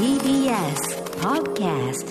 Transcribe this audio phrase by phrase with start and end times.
[0.00, 0.82] TBS
[1.22, 2.06] Podcast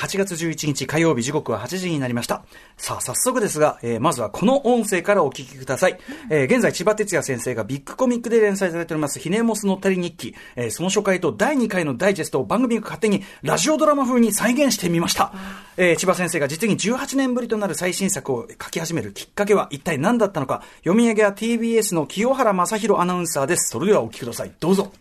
[0.00, 2.42] 8月11日火曜日時刻は8時になりました。
[2.78, 5.98] さあ、早速ですが、えー、まずはこの音声からお聞きください。
[6.30, 15.34] えー、現在、千葉哲也先生がビッグコミックで連載されております、ひねもすのったり日記、えー、その初回と第2回のダイジェストを番組が勝手にラジオドラマ風に再現してみました。
[15.76, 23.68] えー、千葉先生が実に18年ぶりとなる最新作を書き始めるきっかけは一体何だったのか、読み上げは TBS の清原正宏アナウンサーです。
[23.70, 24.52] それではお聞きください。
[24.60, 24.92] どうぞ。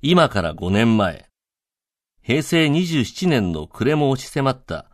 [0.00, 1.31] 今から5年前。
[2.24, 4.86] 平成27年の暮れも押し迫った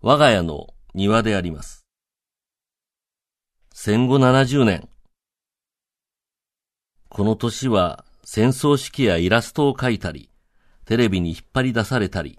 [0.00, 1.84] 我が家の庭であります。
[3.74, 4.88] 戦後70年。
[7.08, 10.30] この年は戦争式やイラストを描いたり、
[10.84, 12.38] テレビに引っ張り出されたり、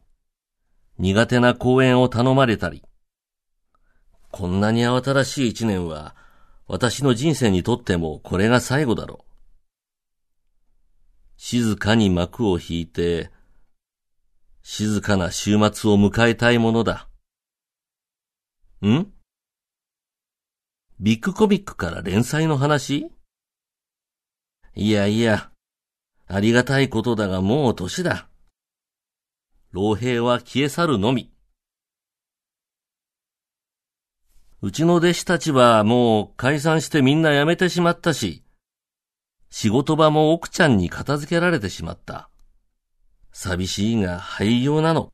[0.98, 2.82] 苦手な講演を頼まれたり、
[4.32, 6.16] こんなに慌ただしい一年は、
[6.66, 9.34] 私の人生にとってもこれが最後だろう。
[11.36, 13.32] 静かに幕を引いて、
[14.72, 17.10] 静かな週末を迎えたいものだ。
[18.86, 19.08] ん？
[21.00, 23.12] ビッグコミックから連載の話？
[24.76, 25.50] いやいや、
[26.28, 28.30] ありがたいことだがもう年だ。
[29.72, 31.32] 老兵は消え去るのみ。
[34.62, 38.44] うちの弟子たちはもう解散してみんな辞めてしまったし、
[39.50, 42.30] 仕事場も奥ちゃんに片付けられてしまった。
[43.32, 45.14] 寂しいが廃業なの。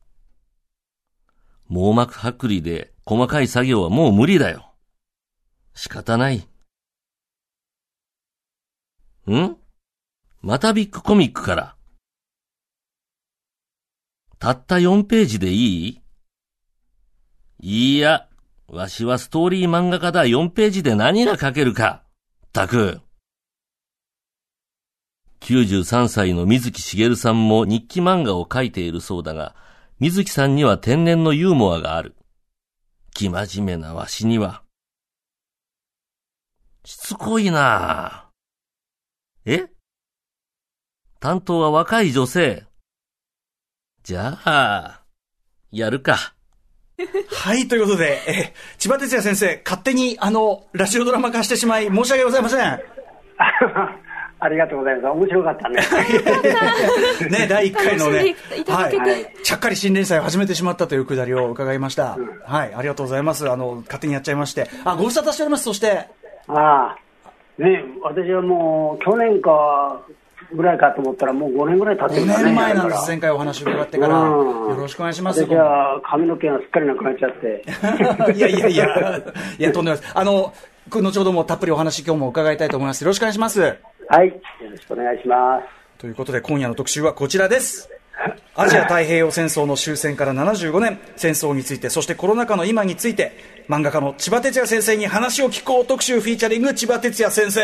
[1.68, 4.72] 網膜剥離で細かい作業はもう無理だよ。
[5.74, 6.46] 仕方ない。
[9.28, 9.56] ん？
[10.40, 11.76] またビッグコミックから。
[14.38, 16.02] たった4ページでいい？
[17.60, 18.28] いいや、
[18.68, 22.04] わしはストーリー漫画家だ4ページで何が書けるか。
[22.52, 23.00] たく。
[25.46, 29.54] 93歳の水木しげるさんも日記漫画を描いているそうだが、
[30.00, 32.16] 水木さんには天然のユーモアがある。
[33.14, 34.64] 生真面目なわしには。
[36.84, 38.28] しつこいな
[39.46, 39.68] え？
[41.20, 42.64] 担当は若い女性。
[44.02, 45.04] じゃあ、
[45.70, 46.34] やるか。
[47.30, 52.80] はい、ということで、え、千葉哲也先生、勝手にあの、ラジオドラマ化してしまい、申し訳ございません。
[54.46, 55.06] ありがとうございます。
[55.12, 55.80] 面白かったね。
[57.30, 58.36] ね、第1回のね、
[58.68, 62.14] はい、ちゃっかり新連載を始めてしまったというくだりを伺いました。
[62.16, 63.50] うん、はい、ありがとうございます。
[63.50, 64.68] あの、勝手にやっちゃいまして。
[64.84, 66.06] あ、ご無沙汰しております、そして。
[66.48, 66.96] ああ、
[67.58, 70.00] ね、私はもう、去年か、
[70.54, 72.34] ぐらいかと思ったら、もう5年ぐらい経ってるね。
[72.34, 74.20] 5年前なんです、前回お話伺ってから。
[74.20, 75.42] よろしくお願いします。
[75.42, 77.64] 私は髪の毛がすっかりなくなっちゃって。
[78.36, 79.22] いやいやいや、
[79.58, 80.12] いや、とんでもないです。
[80.14, 80.52] あの、
[80.88, 83.02] 後ほどもたっぷりお話今日も伺いたいと思います。
[83.02, 83.76] よろしくお願いします。
[84.08, 84.34] はい、よ
[84.70, 85.66] ろしくお願いします。
[85.98, 87.90] ということで今夜の特集はこちらです。
[88.54, 93.32] アジア太平洋戦争の終戦から75年、戦争について、そしてコロナ禍の今について、
[93.68, 97.60] 漫画家の千葉哲也先生に話を聞こう特集フィーチャリング千葉哲也先生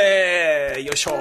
[0.83, 1.13] よいしょ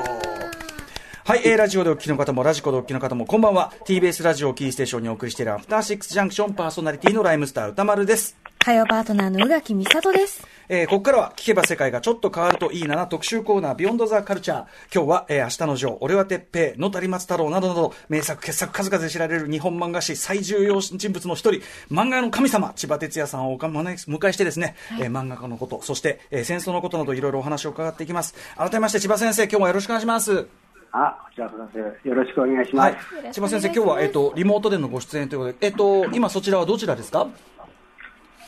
[1.24, 3.72] はい、えー、ラジオでお聞きの方も、ラジコでお聞きの方も、こんばんは。
[3.86, 8.36] TBS ラジオキーステーションにお送りしているアフターシックスジャンクションパーソナリティのライムスター歌丸です。
[8.60, 10.46] 火曜パートナーの宇垣美里です。
[10.74, 14.66] えー、ここからは聞けば世界がちょっと変わるといいなな特集コーナービヨンドザカルチャー。
[14.96, 21.62] 今日は、えー、明日のジョー、俺は鉄平、野谷松太郎などなど、名作、傑作数々で知られる日本漫画史最重要人物の一人、
[21.94, 28.34] 漫画の神様、千葉哲也さんをお迎えしてですね、はい、えー、漫画家のこと、そして、えー、戦争のことなどいろいろお話を伺っていきます。
[28.56, 30.48] 改めまして千葉先生、今日もよろしくお願いします。
[30.94, 32.96] あ、こちらこそよろしくお願いします。
[33.14, 37.28] はい、千葉先生、今日は、えっ、ー、と、リモートでのご出演ということで、えっ、ー、と、今そちらはどちらですか？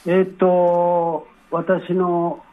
[0.05, 2.43] えっ、と、私の、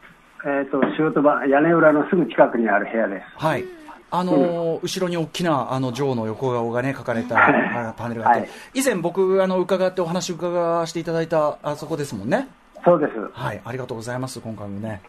[0.45, 3.43] えっ、と、仕事場、屋根裏のすぐ近くにある部屋です。
[3.43, 3.65] はい。
[4.13, 12.49] あのーうん、後ろに大きなあの女王の横顔がね書かれたパネルがあって、はい、以前僕あの伺ってお話伺わせていただいたあそこですもんね。
[12.83, 13.11] そうです。
[13.31, 15.01] はい、ありがとうございます今回もね。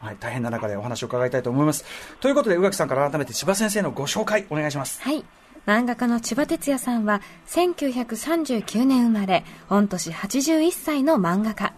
[0.00, 1.84] はい、大変な中でお話を伺いたいと思います。
[2.20, 5.02] ということで宇垣さんから改めて千葉先生のご紹介お願いします。
[5.02, 5.24] はい。
[5.66, 11.74] 漫画家の千葉哲也さんは1939年生まれ、御年81歳の漫画家。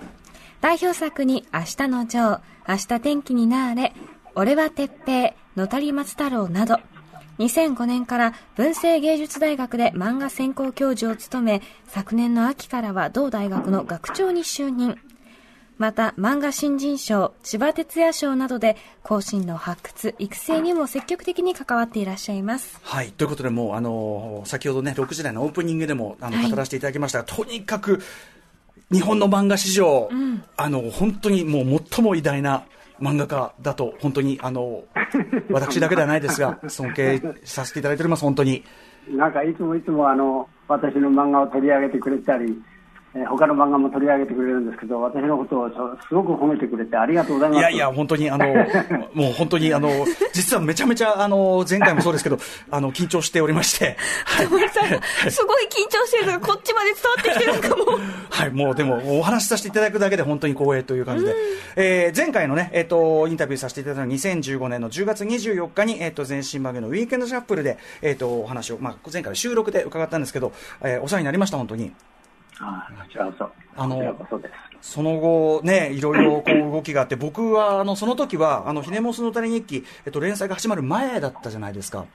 [0.60, 3.94] 代表作に明日のジョー、明日天気になーれ、
[4.34, 6.76] 俺は鉄平、野谷松太郎など、
[7.38, 14.98] 2005年から文政芸術大学で漫画専攻教授を務め、昨年の秋からは同大学の学長に就任。
[15.78, 22.78] また、漫画新人賞、千葉哲也賞などで、後進の発掘、育成にも積極的に関わっていらっしゃいます。
[22.82, 28.02] はい、ということで、もう、あの、先ほどね、6時台のオープニングでも、あの、語らせていただきましたが、はい、とにかく、
[28.92, 32.64] 日本の漫画史上、うん、あの、本当にもう最も偉大な、
[33.00, 34.84] 漫画家だと、本当に、あの、
[35.50, 38.62] 私だけではないですが、尊敬させていただいております、本当に。
[39.08, 42.62] なんかいつもいつもあの私の漫画を取り上げてくれたり、
[43.12, 45.68] えー、他の漫画も取り上げてくれるんですけど、私のことを
[46.08, 47.58] すごく褒めてくれてありがとうございます。
[47.58, 48.46] いやいや、本当に、あの、
[49.14, 49.90] もう本当に、あの、
[50.32, 52.38] 実はめちゃめちゃ、あの、前回もそうですけど、
[52.70, 53.96] あの、緊張しておりまして。
[54.24, 57.98] はい、すごい緊張してるのが、こっちまで伝わってきてるのかも。
[58.30, 61.34] はい、もうでも、お話しさせていただくだけで本当に光栄という感じで。
[61.76, 70.52] えー、前回のね、えっ、ー、と、インタビューさせていただいたのは2015年の10月24日に、えっ、ー、と、前身曲げのウィークエンドシャッフルで、えっ、と、お話を、まあ、前回収録で伺ったんですけど、
[70.82, 71.92] えお世話になりました、本当に。
[72.60, 73.50] あこちらこそ。
[73.76, 74.16] あの、
[74.82, 82.06] その後、ね、いろいろこう動きがあって、僕は、あの、その時は、あの、ひねもすの谷日記、えっと、連載が始まる前だったじゃないですか。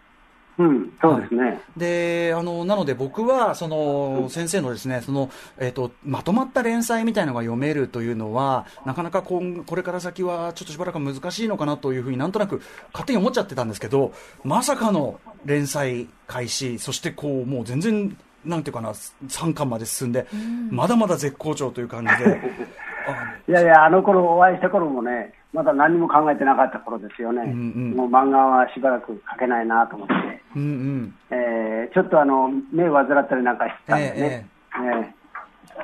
[0.58, 1.44] うん、そうですね。
[1.44, 12.62] はい、で、あの、なので僕は、その、先生のですね、その、えっ、と、まとまった連載みたいのが読めるというのは、なかなかここれから先はちょっとしばらく難しいのかなというふうになんとなく
[12.94, 14.14] 勝手に思っちゃってたんですけど、
[14.46, 22.42] まさかの連載開始、そしてこう、もう全然なんていうかな、3巻まで進んで、うん、まだまだ絶好調という感じで。
[23.48, 30.14] いやいや、あの頃お会いした頃もね、まだ何も考えてなかった頃ですよね、うんうん、もう漫画はしばらく描けないなと思って、
[30.56, 31.16] うんうん。
[31.30, 35.14] えー、ちょっとあの目を患ったりなんかしてたんでね、えー、え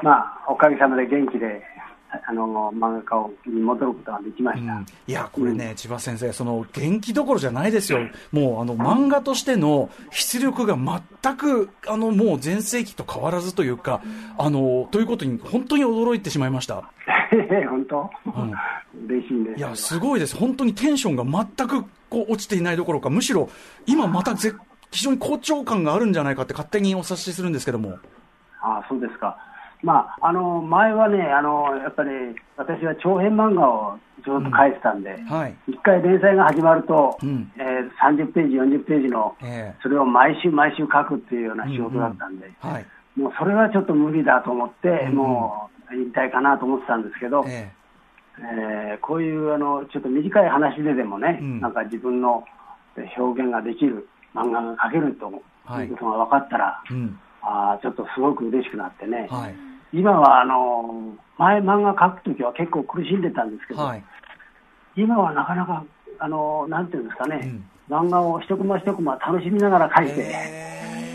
[0.02, 0.12] ー、ま
[0.46, 1.64] あ、おかげさまで元気で
[2.28, 8.00] あの漫画家に戻ることができました、うん、いや、これね、うん、千葉先生、その元気どころじゃないですよ、
[8.32, 14.02] もうあの漫画としての出力が全くあのもう全盛期と変わらずというか、
[14.38, 16.84] あのということに本当に驚いてしまいました。
[17.70, 18.54] 本当、うん、
[19.08, 19.58] 嬉しいです。
[19.58, 23.50] いや、すごいです、本当にテンションが全くこう落ちていないどころか、むしろ
[23.86, 24.54] 今またぜ
[24.92, 27.98] 非常に好調感があるんじゃないかって勝手にお察しするんですけども。
[28.62, 29.38] ああ、そうですか。
[29.84, 32.10] まあ、あの前はねあの、やっぱり
[32.56, 35.26] 私は長編漫画をずっと書いてたんで、うん。
[35.26, 42.70] はい、1回連載が始まると、うん、えー、30ページ、40ページの、えー、それを毎週毎週書くっていうような仕事だったんで、うん。
[42.70, 42.86] うんはい、
[43.16, 45.08] もうそれはちょっと無理だと思って、うん。
[45.10, 48.42] うん、もう引退かなと思ってたんですけど、えー、
[48.94, 52.44] えー、こういうあのちょっと短い話ででもね、うん、なんか自分の
[53.18, 55.28] 表現ができる漫画が描けると
[55.82, 59.28] いうことが分かったら、はい、あちょっとすごく嬉しくなってね。
[59.30, 64.04] はい今はあの前、漫画描くときは結構苦しんでたんですけど、はい、
[64.96, 65.84] 今はなかなか、
[66.20, 67.42] あのなんていうんですかね、
[67.90, 70.32] うん、漫画を一コマ一コマ楽しみながら描いて、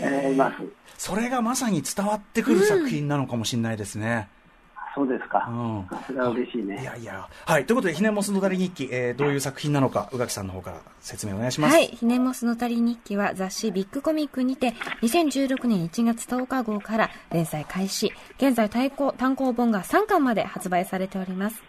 [0.01, 0.55] えー、います。
[0.97, 4.29] それがまさに伝わってくる作品なのかもしれないですね。
[4.97, 5.47] そうですか。
[5.47, 5.87] うん。
[6.07, 6.81] それは嬉しいね。
[6.81, 7.29] いやいや。
[7.45, 7.65] はい。
[7.67, 11.75] ということで、ひねもすのたり日記、えー、どういう作品なのか、宇垣さんの方から説明お願いします。
[11.75, 11.87] はい。
[11.87, 14.73] ひねもすのたり日記は雑誌ビッグコミックにて、
[15.03, 18.11] 2016年1月10日号から連載開始。
[18.37, 21.61] 現在単行単行本が3巻まで発売されております。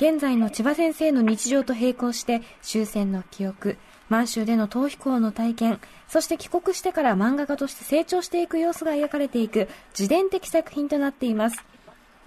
[0.00, 3.76] 現在の千葉先生の日常と並行して、終戦の記憶、
[4.08, 11.67] 満州での逃避行の体験、そして帰国してから漫画家として成長していく様子が描かれていく自伝的作品となっています。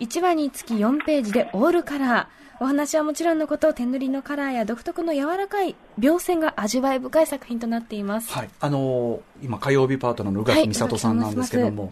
[0.01, 2.41] 1話につき4ページでオールカラー。
[2.59, 8.31] お話はもちろんのこと、手塗りのカラーや独特の柔らかい描線が味わい深い作品となっています。
[8.31, 8.49] はい。
[8.59, 11.91] あのー、今、火曜日パートナーの宇垣美里さんなんですけども、はい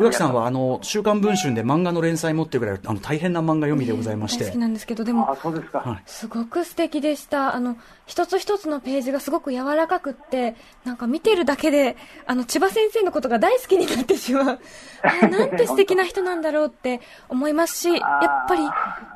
[0.00, 7.54] 宇垣さんはあの週刊文春で漫画の連載持ってるぐらいあの大変な漫画読みでございまして、大好きなんですけどでもあそうですか、はい、すごく素敵でした。
[7.54, 10.54] あの一つ一つのページがすごく柔らかくって
[10.84, 11.96] なんか見てるだけで
[12.26, 14.60] あの千葉先生のことが大好きになってしまう。
[15.02, 18.62] あなんて素敵な人なんだろうって思いますしやっぱり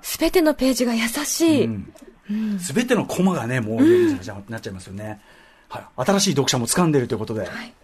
[0.03, 1.93] すべてのページが優しい、す、う、べ、ん。
[2.31, 5.21] うん、てのコマがねもう、うん、なっちゃいますよね、
[5.69, 7.75] はい、新しい読者も掴んでるということで、はい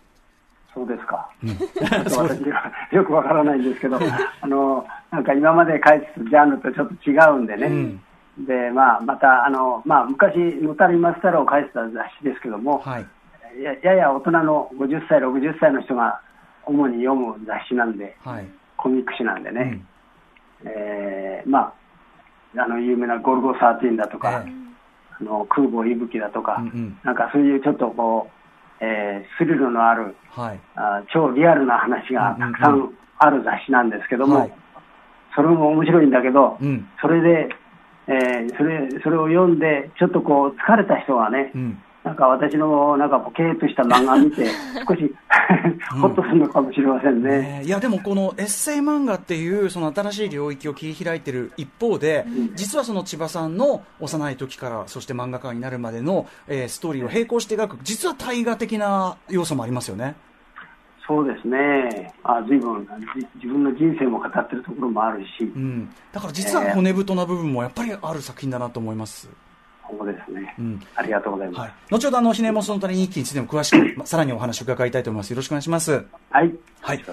[0.78, 1.28] そうですか。
[1.42, 3.98] うん、私はよくわからないんですけど、
[4.40, 7.66] あの、なんか今まで書いてたジャンルとちょっと違うんでね。
[7.66, 13.06] うん、で、まあ、また、あの、まあ、昔、野谷松太郎を書いてた雑誌ですけども、はい、
[13.60, 16.20] ややや大人の50歳、60歳の人が
[16.64, 19.80] 主に読む雑誌なんで、はい、コミック誌なんでね、
[20.62, 21.72] うん、えー、ま
[22.56, 24.52] あ、あの、有名なゴルゴ13だとか、えー、
[25.20, 28.37] あの空母息吹だとか、うんうん、なんかそういうちょっとこう、
[28.80, 34.52] えー、スリルのある、はい、あ超リアルな話がたくさんある雑誌なんですけども、はい、
[35.34, 37.48] それも面白いんだけど、うん、それで、
[38.06, 44.46] えー、それそれを読んで、ちょっとこう疲れた人はね、うんなんか私のなんかポケーとした漫画見て、
[44.88, 45.14] 少し
[46.00, 47.60] ほっとするのかもしれませんね。
[47.60, 60.16] ねいや、でもこのエッセイ漫画っていうその新しい領域を切り開いてる一方で、うん、実はその千葉さんの幼い時から、そして漫画家になるまでの、えー、ストーリーを並行して描く、実は大河的な要素もありますよね。
[61.06, 62.86] そうですね、あ随分
[63.36, 69.30] 自分の人生も語ってるところもあるし、うん、だから実は骨太な部分もやっぱりある作品だなと思います。
[69.90, 71.60] そうですね、うん、ありがとうございます。
[71.60, 75.30] はい、後ほどあの、ひねもそのたり日記についても詳しく、さらにお話を伺いたいと思います。
[75.30, 76.04] よろしくお願いします。
[76.30, 76.54] はい。
[76.80, 77.04] はい。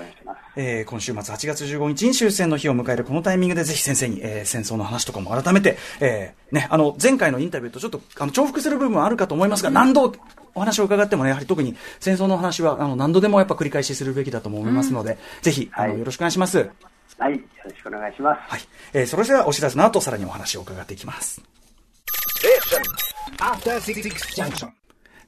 [0.55, 10.13] えー、今週末8月15日に終戦の日を迎えるこのタイミングでぜひ先生に、えー、戦争の話とかも改めて、えー、ね、あの、前回のインタビューとちょっと、あの、重複する部分はあるかと思いますが、何度
[10.53, 16.69] お話を伺ってもね、やはり特に戦争の話は、あの、何度でもやっぱ繰り返しするべきだと思いますので、うん、ぜひ、あの、よろしくお願いします。
[17.17, 18.39] はい、よろしくお願いします。
[18.47, 18.61] はい。
[18.93, 21.41] えー、それではお知らせの後、さらにお話を伺っていきます。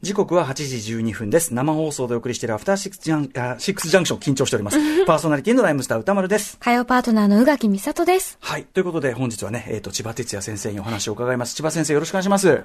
[0.02, 1.54] 時刻は8時12分です。
[1.54, 4.78] 生放送でお送りしているアフターシックスジャン、あシックスジャンクション緊張しております。
[5.06, 6.58] パーソナリティのライムスター歌丸です。
[6.60, 8.38] 火曜パートナーの宇垣美里です。
[8.42, 8.64] はい。
[8.64, 11.56] ということで本日はね、えっ、ー、と、千葉哲也先生にお話を伺います。
[11.56, 12.62] 千葉先生よろしくお願いします。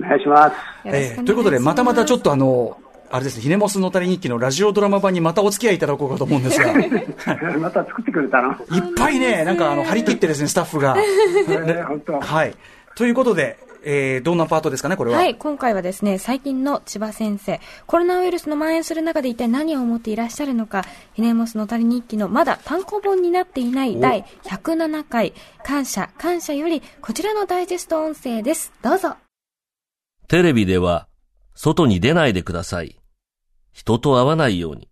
[0.00, 0.56] お願いします。
[0.84, 2.78] えー、ということで、またまたちょっとあの、
[3.10, 6.74] あれですね、ひねもすのたり日記のラジオドラマ版にまたお付き合いいただこうかと思うんですが。
[7.58, 8.52] また作ってくれたの？
[8.52, 10.96] いっぱいね、なんかあの、張り切ってですね、スタッフが。
[11.86, 12.20] 本当。
[12.20, 12.54] はい。
[12.96, 15.16] ということで、えー、どんなパートですかね、これは。
[15.16, 28.72] はい、今回はですね、最近の千葉先生、コロナウイルスの蔓延する中で一体何を思っていらっしゃるのか、ひねもすのたり日記のまだ単行本になっていない第107回、感謝、感謝より、こちらのダイジェスト音声です。
[28.82, 29.14] どうぞ。
[30.26, 31.06] テレビでは、
[31.54, 32.98] 外に出ないでください。
[33.72, 34.88] 人と会わないように。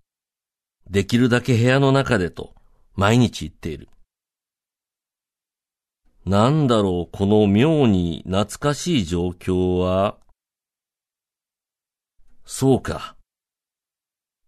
[0.88, 2.54] できるだけ部屋の中でと、
[2.94, 3.88] 毎日言っている。
[6.26, 10.16] なんだろう、この妙に懐かしい状況は？
[12.46, 13.16] そうか。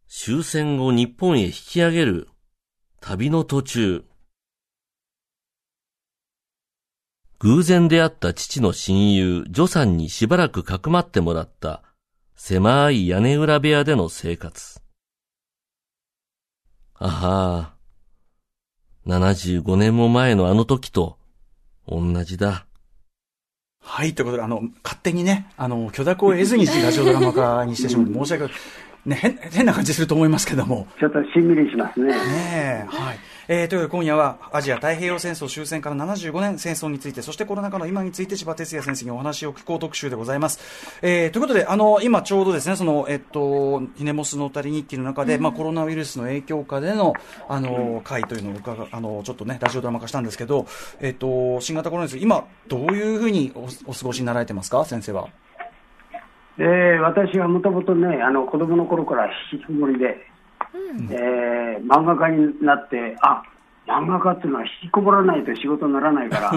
[0.08, 2.30] 終戦後日本へ引き上げる
[3.00, 4.04] 旅の途中。
[7.40, 11.82] 偶然出会った父の親友、ジョさんにしばらくかくまってもらった
[12.36, 14.80] 狭い屋根裏部屋での生活。
[16.94, 17.76] あはあ、
[19.06, 21.18] 75年も前のあの時と
[21.88, 22.66] 同じだ。
[23.80, 28.52] はい、ということで、あの、勝手にね、あの、許諾を得ずにラジオドラマ化にしてしまって申し訳ない。
[29.06, 30.88] ね、変、変な感じすると思いますけども。
[30.98, 32.08] ちょっとしんみりしますね。
[32.08, 33.18] ねはい。
[33.48, 40.98] えー、という今夜はアジア太平洋戦争終戦から75年戦争についてそしてコロナ禍の今について千葉哲也先生にお話を聞こう特集でございます。
[41.02, 47.12] えー、ということであの今ちょうどですねそのえっとひねもすのたり日記の中で、うん、まあコロナウイルスの影響下での
[47.48, 50.66] あの会というのを伺あのちょっとねラジオドラマ化したんですけど
[51.00, 55.28] えっと新型コロナです今どういうふうにおお過ごしになられてますか先生は？
[56.58, 60.16] えー、私はもともとねあの子供の頃から引きこもりで、
[60.74, 63.42] うん、えー、漫画家になってあ
[63.86, 66.52] 漫画家っていうのは引きこもらないと仕事にならないから、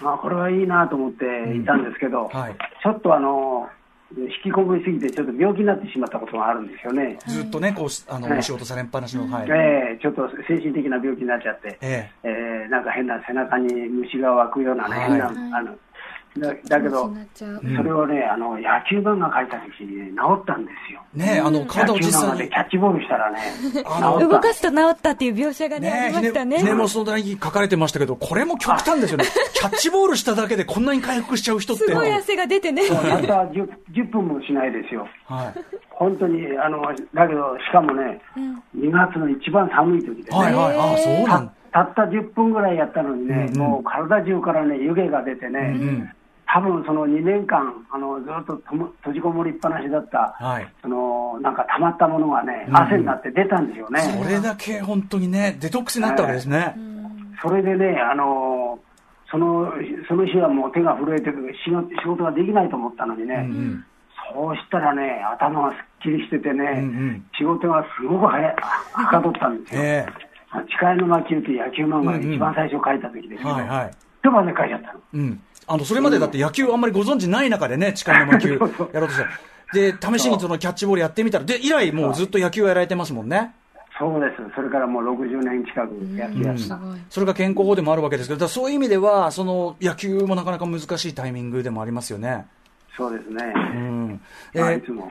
[0.00, 3.68] ま あこれはいいなと思っていたんですけど、うんはい、ちょっとあの
[4.16, 7.18] 引きこもりすぎて、ちょっと病気になってしまったことがあるんですよね。
[7.26, 15.76] ずっとね、こうあの、お仕事されっぱなしの、はい、えー、ちょっと精神的な病気になっちゃって、えー、えー、なんか変な背中に虫が湧くようなね、変な、あの
[16.40, 17.44] だだけど、そ
[17.82, 21.02] れをね、あの野球漫画描いた時に、ね、治ったんですよ。
[21.14, 22.48] ねあの体を実際に。
[22.48, 23.40] キャッチボールしたらね、
[24.20, 26.58] 動かすと治ったっていう描写がね、ありましたね。
[26.58, 29.24] ひねもその台に書かれてましたけど、これも極端ですよね。
[29.54, 31.84] キャッチボールしただけでこんなに回復しちゃう人って。
[31.84, 32.88] すごい汗が出てね。
[32.88, 35.06] たった 10, 10分もしないですよ。
[35.26, 35.60] はい。
[35.90, 36.82] 本当に、あの、
[37.14, 40.36] だけど、しかもね、うん、2月の一番寒い時でね。
[40.36, 46.10] はいはい、あそうなんたった10分ぐらいやったのにね、うんうん、もう体中からね、湯気が出てね、うんうん
[46.52, 54.00] 多分その2年間、あのずっと閉じこもりっぱなしだった、はい、そのなんか溜まったものがね、汗になって出たんですよね。
[54.00, 56.74] それだけ本当にね、デトックスになったわけですね。
[57.42, 58.78] それでね、あの
[59.30, 59.72] その
[60.08, 61.30] その日はもう手が震えて
[61.64, 63.84] 仕事仕事ができないと思ったのにね、うんうん、
[64.32, 68.54] そうしたらね、頭がすっきりしててね、うんうん、仕事がすごくはや
[68.92, 69.82] はかどったんですよ。
[69.82, 73.90] えー、誓いの魔球という野球漫画が一番最初書いた時ですけど、うんうんはいはい、
[74.22, 75.00] 一晩で書いちゃったの。
[75.14, 78.52] うんあの、それまでだって野球あんまりご存知ない中でね、力の魔球
[78.92, 79.26] やろうとした。
[79.72, 83.52] で、試しにそのキャッチボールやってみたら、で、以来もうずっと野球をやられてますもんね。
[83.98, 84.54] そうです。
[84.54, 86.78] それからもう60年近く野球やった。
[87.08, 92.46] それが健康法でもあるわけですけど、そういう意味では、その野球もなかなか難しいタイミングでもありますよね。
[92.96, 93.52] そうですね。
[93.54, 94.20] うん。
[94.54, 95.10] えー、いつも。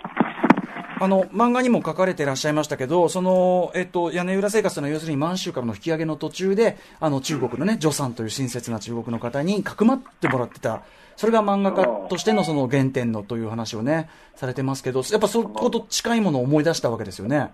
[1.00, 10.84] あの漫画にも書かれていらっしゃいましたけど、そのえっと、屋根裏生活のは、要するに満州からの引き上げの途中で、あの中国のね、助さんという親切な中国の方にかくまってもらってた、
[11.16, 17.54] それが漫画家としてのその原点のという話をね、されてますけど、やっぱそこと近いものを思い出したわけですよね。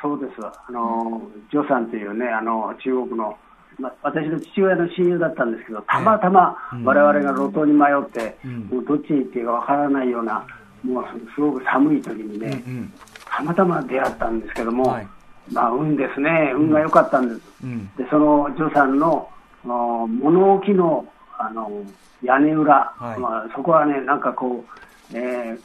[0.00, 0.32] そうです。
[0.44, 3.36] あの、助さんというね、あの、中国の、
[3.78, 10.46] ま、私の父親の親友だったんですけど、たまたま我々が路頭に迷って、うん、もうどっちに行っていいかわからないような、
[10.84, 11.04] もう
[11.34, 12.92] すごく寒い時にね、うんうん、
[13.30, 15.08] たまたま出会ったんですけども、はい、
[15.52, 17.40] まあ運ですね、運が良かったんです。
[17.64, 19.28] うん、で、その助さんの
[19.64, 21.06] 物置の
[21.38, 21.70] あの
[22.22, 23.20] 屋根裏、はい。
[23.20, 24.64] まあ、そこはね、なんかこ
[25.12, 25.60] う、えー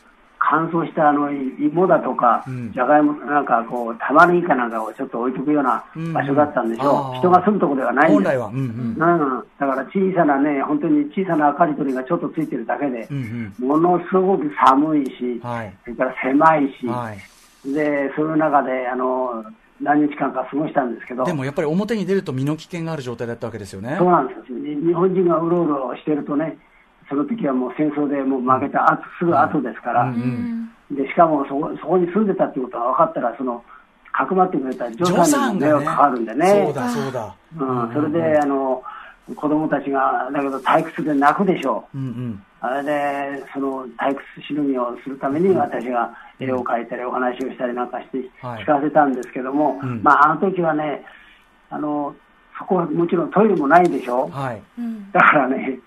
[0.45, 5.83] 乾燥したあの芋だとかうん、じゃがいもなんかこう、玉ねぎかなんかをちょっと置いとくような
[6.13, 8.47] 場所だったんでしょう、人が住むところではないんです本来は。
[8.47, 8.63] うんうん。
[8.63, 15.73] うん、だから小さなね、本当に小さな明かり取りがちょっとついてるだけでう、んものすごく寒いしうん。、はい。
[15.83, 17.73] それから狭いし、はい。
[17.73, 19.45] で、そういう中で、あの、
[19.81, 23.95] 何日間か過ごしたんですけど、でもやっぱり表に出ると身の危険がある状態だったわけですよね。
[23.97, 26.57] そうなんです日本人がうろうろしてるとね、
[27.13, 33.63] その時はもう戦争でもう負けた後、すぐ後ですから、うんうんで、しかもそこそこに住んでたってことが分かったら、その、
[34.11, 36.63] かくまってくれたジョ助産さんがねにも迷惑かかるんでね。
[36.65, 37.35] そうだそうだ。
[37.57, 38.83] うん、それで、あの、
[39.35, 41.97] 子供たちが、だけど退屈で泣くでしょう。
[41.97, 42.43] うんうん。
[42.59, 51.03] あれで、その退屈しのぎをするために私が絵を描いたりお話をしたりなんかしてはい聞かせたんですけども、うんまああの時はね、
[51.69, 52.15] あの、
[52.57, 54.61] そこはもちろんトイレもないでしょはい。
[54.77, 55.79] うんだからね、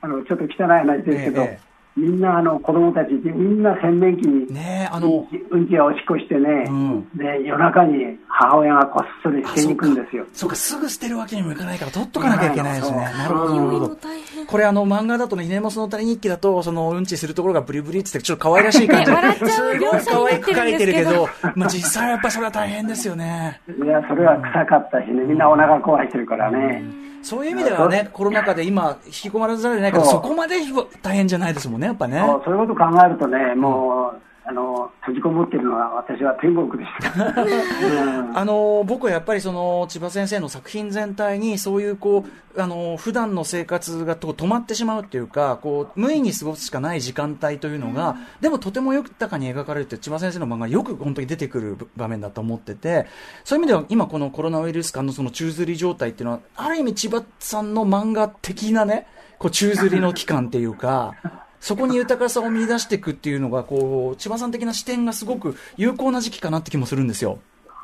[0.00, 10.24] あの、ちょっと汚い話ですけど、ええみんなあの子供たちみんな洗面器にねえ、あの、うんちやおしっこしてね、うんで夜中に母親がこっそり捨てに行くんですよ。
[10.32, 13.08] そうか、すぐ捨てるわけにもいかないから、取っとかなきゃいけないですね。
[13.10, 13.98] そうなるほど、なるほど。
[14.46, 23.60] これあの漫画だとね、ひねもすの谷日記だと、そのうんちするところがブリブリってってちょっと可愛らしい感じで、笑っちゃうすごい可愛く描いてるけど、まあ実際はやっぱそれは大変ですよね。
[23.66, 27.07] いや、それは臭かったしね、みんなお腹壊してるからね。
[27.22, 30.56] そういう意味ではね、コロナ禍で今、引き込まれざるを得ないけど、そこまで
[31.02, 32.20] 大変じゃないですもんね、やっぱね。
[32.20, 37.42] そうそういうこと考えるとね、もう、あの、閉じこもってるのは私は天国でした。
[37.42, 42.24] う んあの僕はやっぱりその千葉先生の作品全体にそういうこ
[42.56, 53.06] うあの普段の生活がと止まってしまうっていうかこう無意に過ごすしかない時間帯というのが、でもとても豊かに描かれるって千葉先生の漫画よく本当に出てくる場面だと思ってて
[53.44, 59.06] そういう意味では今このコロナウイルス間のその宙づり状態っていうのはある意味千葉さんの漫画的なね
[59.38, 61.14] こう宙づりの期間っていうか。
[61.60, 67.38] そこに豊かさを見出していくっていうのが、こう、千葉さん的な視点がすごく有効な時期かなって気もするんですよ。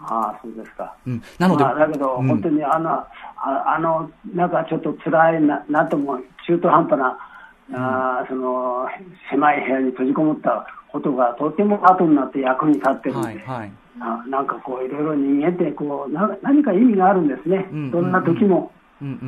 [0.06, 0.94] ああ、そうですか。
[1.06, 1.22] うん。
[1.38, 3.08] なので、まあ、だけど、うん本当にあの、あ
[3.76, 7.18] あの、なんかちょっと辛いな、なんとも中途半端な、
[7.72, 8.86] あーその、
[9.30, 13.72] 狭い部屋に閉じこもったことがとても後になって役に立ってるんで、はい、はい。
[14.00, 17.68] あなんかこう、いろいろ人間ってこうな、何か意味があるんですね。
[17.72, 18.56] うんどんな時も。
[18.56, 18.70] うんうん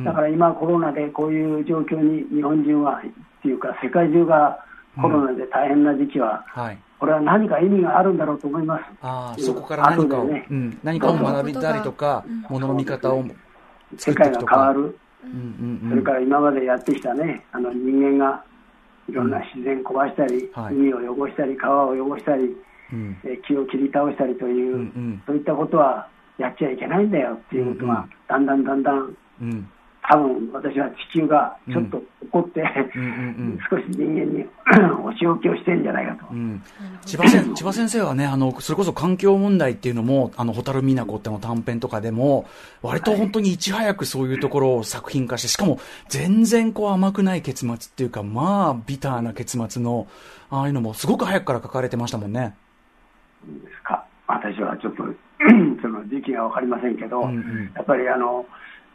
[0.03, 3.01] だから今コロナでこういう状況に日本人は、
[3.39, 4.59] っていうか世界中が
[5.01, 6.77] コロナで大変な時期は、はい。
[6.99, 8.83] これは何か意味があるんだろうと思います。
[9.01, 10.47] あそこから何かを、ね。
[10.49, 13.23] うん、何かを学びたりとか、ものの見方を
[13.97, 14.39] 作世界が。
[14.39, 14.99] 変わる。
[15.23, 18.43] うんうんうんそれから今までやってきたね、あの人間が
[19.09, 20.75] いろんな自然壊したり、はい。
[20.75, 22.55] 海を汚したり、川を汚したり、
[22.93, 23.17] うん。
[23.23, 25.23] えー木を切り倒したりという、うんうん。
[25.27, 28.09] そういったことはやっちゃいけないんだよっていうことが、うんうん。
[28.27, 29.69] だんだんだんだん、うん。
[30.09, 32.63] 多分私は地球がちょっと怒って、
[33.69, 34.45] 少し人間に
[35.03, 36.27] お仕置きをしてるんじゃないかと。
[36.31, 36.63] うん。
[37.05, 42.47] 千葉先 千葉先生はね、あの、それこそ環境問題っていうのも、あの、蛍美奈子っての短編とかでも、
[42.81, 50.07] 割と本当にいち早くそういうところを作品化して、しかも全然こう甘くない結末っていうか、まあ、ビターな結末の、
[50.49, 52.55] ああいうのもすごく早くから書かれてましたもんね。
[53.45, 54.05] ですか。
[54.27, 55.03] 私はちょっと
[55.81, 57.71] その時期が分かりませんけど、うんうん。
[57.75, 58.45] やっぱりあの、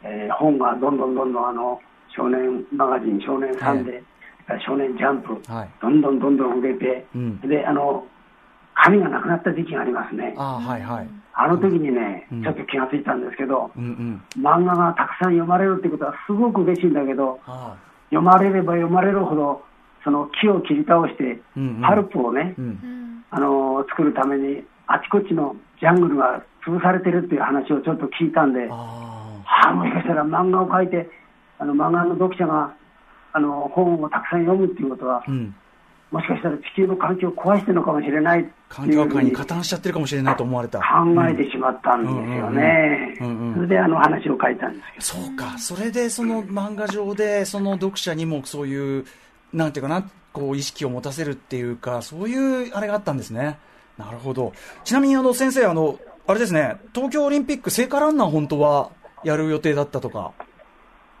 [0.03, 1.79] えー本がどんどんどんどんあの
[2.15, 8.05] 少年マガジン、少年サンデー、少年ジャンプ、はいどんどんどんどん売れて、うんであの
[8.75, 10.33] 紙がなくなった時期がありますね。
[10.37, 11.07] ああ、はいはい。
[11.35, 13.83] あの時にね、うんちょっと気がついたんですけど、うん
[14.35, 14.43] うん。
[14.43, 17.39] 漫画がたくさん読まれるってことはすごく嬉しいんだけど。
[18.09, 19.63] 読まれれば読まれるほど、
[20.03, 22.65] その木を切り倒して、うんうんパルプをね、うん。
[22.65, 28.69] うんあの作るために、あちこちのジャングルが潰されてるっていう話をちょっと聞いたんで、
[29.63, 31.09] あはあ、もしかしたら漫画を描いて、
[31.59, 32.73] あの漫画の読者が
[33.33, 35.55] あの本をたくさん読むっていうことはあ。、うん。
[36.11, 40.77] もしかしたら地球の環境を壊してるのかもしれない環境界に加担しちゃってるかもしれないと思われた。
[40.77, 40.83] 考
[41.27, 43.15] えてしまったんですよね。
[43.55, 45.23] それであの話を書いたんですよ。
[45.25, 49.05] そうか、それでその漫画上で、その読者にもそういう、
[49.53, 53.57] なんていうかな、こう意識を持たせるっていうか、そういうあれがあったんですね。
[53.97, 54.53] なるほど。
[54.83, 55.97] ちなみにあの先生、あの、
[56.27, 58.91] あれですね、東京オリンピック聖火ランナー本当は
[59.23, 60.31] やる予定だったとか。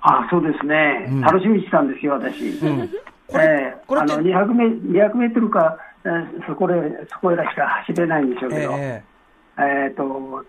[0.01, 2.43] あそうですね、うん楽しみにしたんですよ、私。
[2.43, 2.89] うん。
[3.27, 6.73] これ、えあの200メ200メートルか、えーそこで
[7.09, 9.03] そこへらしか走れないんでしょうけど、え
[9.57, 10.45] えっ、と、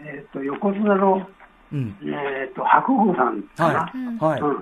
[0.00, 1.28] えっ、と、横綱の、
[1.72, 1.96] えうん。
[2.02, 4.26] えっ、と、白鵬さんかな？
[4.26, 4.40] はい。
[4.40, 4.54] はい。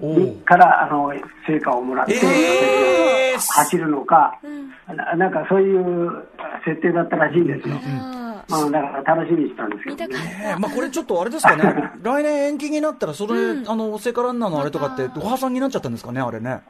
[0.00, 0.40] うん。
[0.40, 1.12] からあの
[1.46, 6.26] 成果をもらって、えー走るのか、うんななんかそういう
[6.64, 7.74] 設定だったらしいんですよ。
[7.76, 10.54] あまあ、だから楽しみにしたんですけど、ね。
[10.56, 11.64] えまあ、これちょっとあれですかね、
[12.02, 13.34] 来年延期になったら、それ、
[13.66, 16.62] あの聖火ランナーのあれとかって、ご破産になっちゃったんですかね、あれね。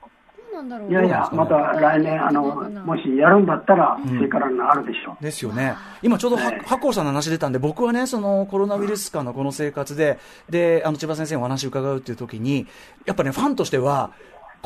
[0.57, 0.91] たなんだろう。
[0.91, 5.23] いやいや、また来年、あの、もしやるんだったら、聖火ランナーあるでしょう。
[5.23, 5.75] ですよね。
[6.03, 12.67] 今ちょうどははい八甲さんの話出たんで、僕はね、そのコロナウイルス禍のこの生活で、で、あの千葉先生にお話伺うっていう時に、
[13.05, 14.13] やっぱね、ファンとしては、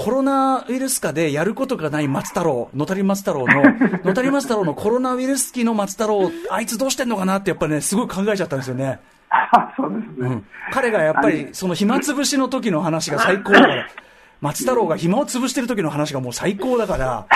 [0.01, 3.63] コロナウイルス禍でやることがない松太郎、野谷松太郎の、
[4.03, 8.99] 野谷松太郎のコロナウイルス期の松太郎、あいつどうしてんのかなってやっぱね、すごい考えちゃったんですよね。
[9.29, 10.29] あそうですね。
[10.29, 10.47] うん。
[10.73, 13.87] 彼がやっぱり、その暇つぶしの時の話が最高だから、
[14.41, 17.27] 松太郎が暇を潰してる時の話がもう最高だから、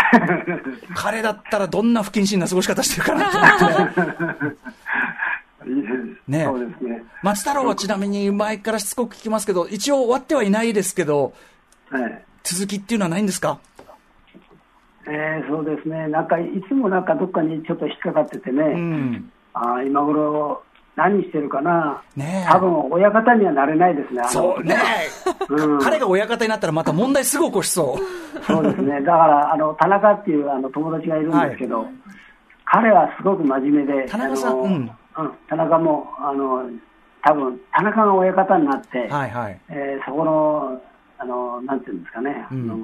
[0.97, 4.05] 彼だったらどんな不謹慎な過ごし方してるかなと思って。
[6.29, 6.49] ね。
[7.23, 11.35] 松太郎はちなみに前からしつこく聞きますけど、一応終わってはいないですけど、
[11.91, 12.25] はい。
[12.45, 13.59] 続きっていうのはないんですか？
[15.07, 16.09] えー、そうですね。
[16.09, 19.31] なんか、いつもなんかどっかにちょっと引っかかっててね、うん。
[19.53, 20.63] あー今頃
[20.97, 22.03] 何してるかな。
[22.17, 24.23] ねえ多分、親方にはなれないですね。
[24.29, 24.77] そうね、
[25.49, 28.45] うん彼が親方になったらまた問題すぐ起こしそう。
[28.45, 29.01] そうですね。
[29.03, 31.87] だから、あの、田中っていうあの友達がいるんですけど、
[32.65, 34.91] 彼はすごく真面目で、田中さんあのうん
[35.49, 36.63] 田中も、あの、
[37.23, 39.61] 多分、田中が親方になって、はいはい。
[39.69, 40.81] えーそこの、
[41.19, 42.71] あの、なんていうんですかね、うん。
[42.71, 42.79] あの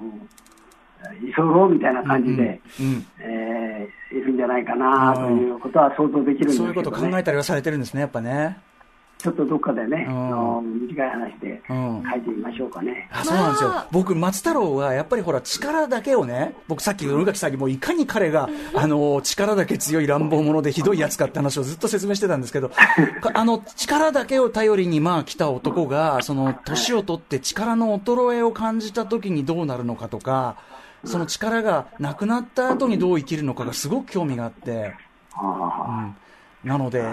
[1.27, 3.07] 居候みたいな感じで、うんうん。
[3.21, 8.59] えーいるんじゃないかなということは想像できるんですけど、ね、そういうことを考えたりはされてるんですね、やっぱね。
[9.23, 10.27] ちょっとどっかでね、うん。
[10.27, 12.03] あの短い話でうん。
[12.11, 13.09] 書いてみましょうかね。
[13.13, 13.75] あそうなんですよ。
[13.91, 22.77] 僕、松太郎はやっぱりほら、力だけをね、僕さっき、宇垣さんにもいかに彼が、あの、力だけ強い乱暴者でひどいやつかって話をずっと説明してたんですけど、か
[23.35, 30.57] あの、力だけを頼りにまあ来た男が、その、年を取って力の衰えを感じた時にどうなるのかとか、
[31.05, 34.95] その力がなくなった後にどう生きるのかがすごく興味があって、
[35.35, 36.13] あ
[36.64, 37.05] なので、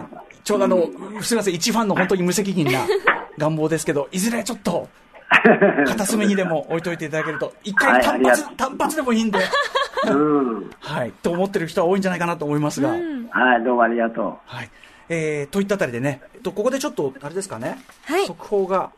[0.44, 0.90] ちょうどあの、
[1.22, 2.86] すみません、一ファンの本当に無責任な
[3.38, 4.90] 願望ですけど、いずれちょっと、
[5.86, 9.40] 片隅にでも置いといていただけると、一回単発、単発でもいいんで、
[10.06, 10.72] あうん。
[10.80, 12.98] はい、と思ってる人は多いんじゃないかなと思いますが、は
[13.60, 14.70] い、どうもありがとはい。
[15.10, 18.26] えー、といったあたりでね、えっと、ここでちょっと、あれですかね、はい。
[18.26, 18.92] 速報が、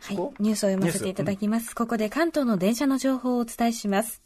[0.00, 1.74] はい、ニュースを読ませていただきます。
[1.74, 4.22] ここで関東の電車の情報をお伝えします。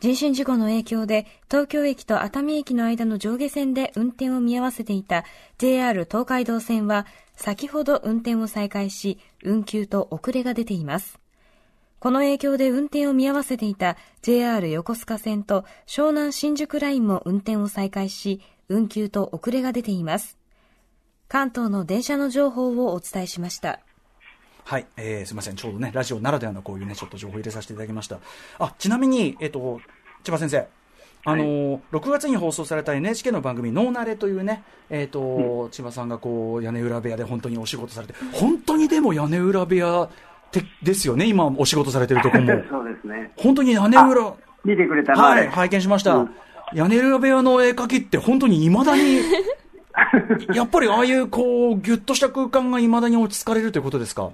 [0.00, 5.24] 人身事故の影響で、東京駅と熱海駅の間の上下線で運転を見合わせていた
[5.58, 11.18] JR 東海道線は、先ほど運転を再開し、運休と遅れが出ています。
[11.98, 20.36] この影響で運転を見合わせていた JR 横須賀線と湘南新宿ラインも運転を再開し、運休と遅れが出ています。
[21.28, 23.80] 関東の電車の情報をお伝えしました。
[24.68, 28.18] はい、えー、すみません、ちょうどね、ラジオならではのこういうね、ちょっと情報入れさせていただきました。
[28.58, 29.80] あ、ちなみに、えっ、と、
[30.24, 30.66] 千葉先生。
[31.24, 40.08] あのー6月に放送された NHK の番組、ノーナレというね、えっ、と、千葉さんがこう、屋根裏部屋で本当にお仕事されて、本当にでも屋根裏部屋っ
[40.50, 42.52] てですよね、今お仕事されてるとこも。
[42.52, 42.66] う。
[42.68, 43.30] そうですね。
[43.36, 46.16] 本当に屋根裏、見てくれたのはい、拝見しました。
[46.16, 46.30] うん
[46.74, 49.20] 屋根裏部屋の絵描きって本当に未だに、
[50.52, 54.30] やっぱりああいうこう、ぎゅっとした空間が未だに落ち着かれるということですか？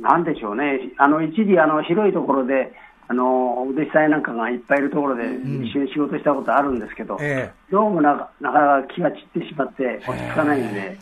[0.00, 0.92] なんでしょうね。
[0.98, 2.72] あの、一時、あの、広いところで、
[3.08, 10.98] あの、お弟子さんなんかがいっぱいいるところで、一緒に仕事したことあるんですけど、えどうもなかなか気が散ってしまって、落ち着かないんで、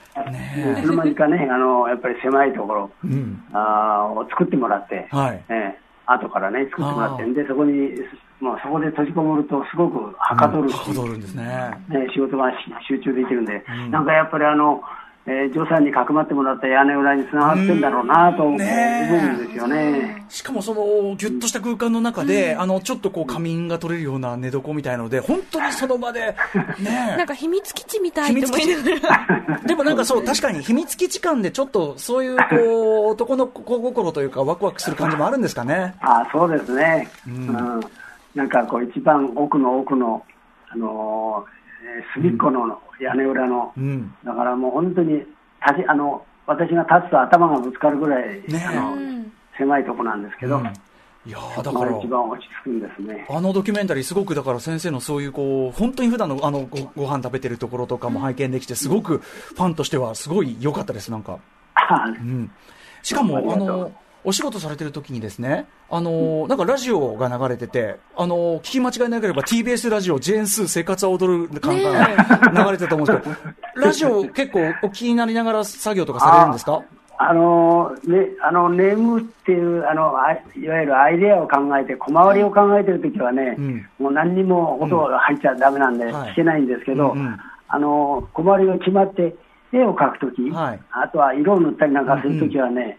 [0.81, 3.45] いつの間にかね、あの、やっぱり狭いところ、えうん。
[3.53, 5.45] あーを作ってもらって、はい。
[5.49, 7.91] ええ後からね、作ってもらって、で、そこに、
[8.41, 11.43] まあ、そこで閉じこもると、すごくはかどるし、はかどるんですね。
[11.89, 12.57] ね、仕事がし
[12.87, 14.81] 集中できるんで、なんかやっぱりあの、
[15.29, 18.59] えー、ジョーさんにかくまってもらった屋根裏につながってんだろうなと思うん。
[18.59, 20.25] ねですよね。
[20.29, 26.37] しかもその、ぎゅっとした空間の中で、あの、ちょっとこう仮眠が取れるような寝床みたいので、本当にその場で、
[26.79, 28.41] ねなんか秘密基地みたいな。
[29.67, 35.97] でもなんかそう、確かに秘密基地感でちょっとそういう、こう、男の子心というか、ワクワクする感じもあるんですかね。
[36.03, 37.81] あそうですね、ううんん。
[38.37, 40.23] なんかこう、一番奥の奥の、
[40.71, 44.15] あのーえー隅っこの屋根裏の、うん。
[44.25, 45.27] だからもう本当に立
[45.83, 48.43] ちあの、私が立つと頭がぶつかるぐらい、ね。
[48.51, 48.97] えあの
[49.57, 50.65] 狭いとこなんですけど、うん。
[50.65, 51.99] いやーだから。
[51.99, 53.27] 一、番落ち着くんですね。
[53.31, 61.39] あのドキュメンタリー、すごくだから先生のそういうこう、本当に普段のあのごご飯食べてるところとかも拝見できて、すごくファンとしてはすごい良かったです、なんか。
[62.21, 62.51] うん、
[63.03, 63.93] しかも、あの、
[64.27, 72.09] お仕事されてる時にですね、あの、なんかラジオが流れてて、あの、聞き間違いなければ TBS ラジオ、ジェーンスー生活は踊る感が
[72.65, 76.83] 流れてたと思うんですけど、ラジオ結構お気になりながら作業とかされるんですか？
[77.19, 83.87] あのね、あのネームっていうあのあいわゆるアイデアを考えて小回りを考えてるときはね、うん。
[83.99, 87.39] もう何にも音が入っちゃダメなんではい聞けないんですけど、うんうん。
[87.69, 89.35] あの、困りが決まって、
[89.73, 90.81] 絵を描くとき、はい。
[90.91, 92.99] あとは色を塗ったりなんかするときはね、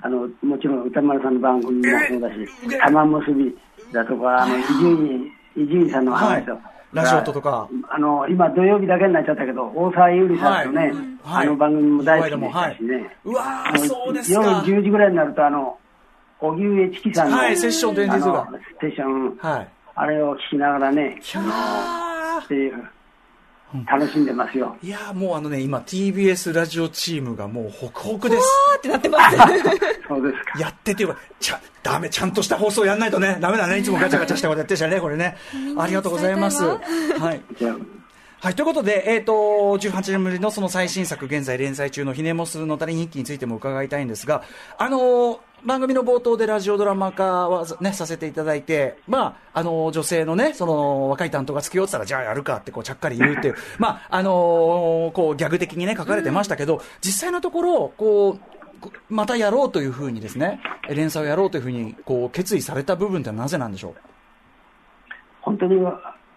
[0.00, 3.56] あの、もちろん歌丸さんの番組もそうだし、玉結び
[3.92, 6.60] だとか、あの、伊集院、伊集院さんの話と、はい。
[6.92, 7.68] ラジオとか。
[7.88, 11.46] あの、今土曜日だけになっちゃったけど、大沢優里さんとね、はい。
[11.46, 12.76] あの番組も大好きでしたはい。
[12.76, 13.16] しね。
[13.24, 13.44] うわ
[13.76, 14.58] そうです夜か。
[14.60, 15.78] 10時ぐらいになると、あの、
[16.40, 18.48] 荻上チキさんの、はいセッションと演説が
[18.80, 19.68] セッション、はい。
[19.94, 22.84] あれを聞きながらね、っていう、
[23.90, 24.76] 楽しんでますよ。
[24.82, 28.42] いやーもうあのね、今 TBS ラジオチームがもうホクホクです。
[28.72, 29.36] あーってなってます。
[30.08, 30.58] そうですか。
[30.58, 33.78] やっててよちゃ、ダメ、ちゃんとした放送やんないとね、ダメだね。
[33.78, 35.36] いつもガチャガチャしたことやってるじゃんね、これね。
[35.76, 36.64] ありがとうございます。
[36.64, 37.40] はい。
[38.38, 44.42] はい、ということで、えっ、と、18年ぶりのその最新作、現在連載中のひねもすのたり日記についても伺いたいんですが、
[44.78, 63.94] あのー番組の冒頭でラジオドラマ化はね、させていただいて、まあ、あのー女性のね、その、若い担当がつけようってたら、じゃあやるかって、こう、ちゃっかり言うっていう、まあ、あのーこう、ギャグ的にね、書かれてましたけど、実際のところ、こう、こまたやろうというふうにですね、連載をやろうというふうに、こう、決意された部分ってなぜなんでしょう？
[65.40, 65.80] 本当に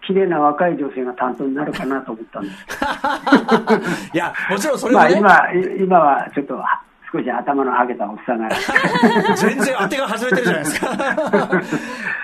[0.06, 4.10] 綺麗な若い女性が担当になるかなと思ったんです。
[4.12, 6.54] いや、もちろんそれまあはね、今、い今はちょっと
[7.12, 8.48] 少し頭のはげたおっさんが。
[9.36, 10.86] 全然当てが外れてるじゃないですか。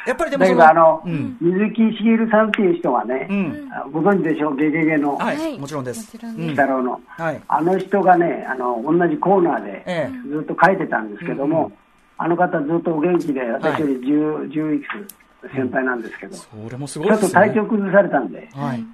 [0.07, 6.17] やっぱりでもだけその、どあの、うん水木しげるさんっていう人がね、うんあご存知でしょう、ゲゲゲのはい、はいもちろんです。
[6.23, 7.01] 鬼太郎の。
[7.09, 7.41] はい。
[7.49, 11.73] あの人がね、あの、同じコーナーでえずっと書いてたんですけども、
[12.19, 14.87] あの方ずっとお元気で、私より10、10いく
[15.49, 17.31] つ先輩なんですけど、それもすごいちょっと。
[17.31, 18.85] 体調崩されたんで、はい。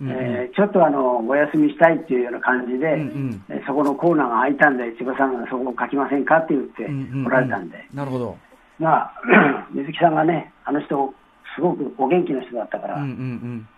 [0.00, 0.16] うんうん。
[0.16, 3.44] えーちょっとあのお休みしたいっていうような感じで、うんうん。
[3.48, 7.26] えーそこのコーナーが空いたんで、千葉さんがそこを書きませんかって言ってうんうんうん。
[7.26, 8.36] おられたんで、なるほど。
[8.78, 9.12] まあ、
[9.70, 11.14] 水木さんがね、あの人、
[11.54, 13.68] すごくお元気な人だったから、うんうんうん。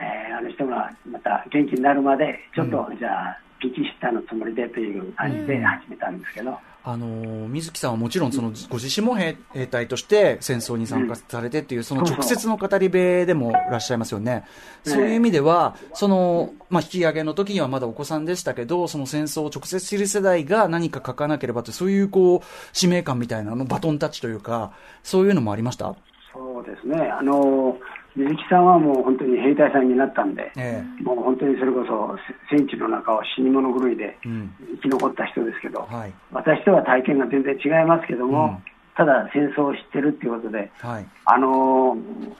[0.00, 14.44] えーあの人がまた元気になるまで、ちょっと、じゃあ、ピンチヒッターのつもりでという感じで始めたんですけど、あのー水木さんはもちろんそのご自身も兵兵隊として戦争に参加されてっていうその直接の語り部でもいらっしゃいますよね。
[14.84, 25.94] そういう意味では、その、まあ、引き上げの時にはまだお子さんでしたけど、その戦争を直接知る世代が何か書かなければという、そういうこう、使命感みたいなの、バトンタッチというか、そういうのもありました？
[26.32, 27.76] そうですね、あの
[28.18, 32.18] 水木さんはもう本当に兵隊さんになったんで、えもう本当にそれこそ
[32.50, 34.28] 戦地の中を死に物狂いでえ。
[34.28, 34.54] うん。
[34.82, 36.12] 生き残った人ですけど、はい。
[36.32, 41.06] 私とは体験が全然違いますけども、うんただ戦争を知ってるっていうことで、はい。
[41.24, 42.34] あのー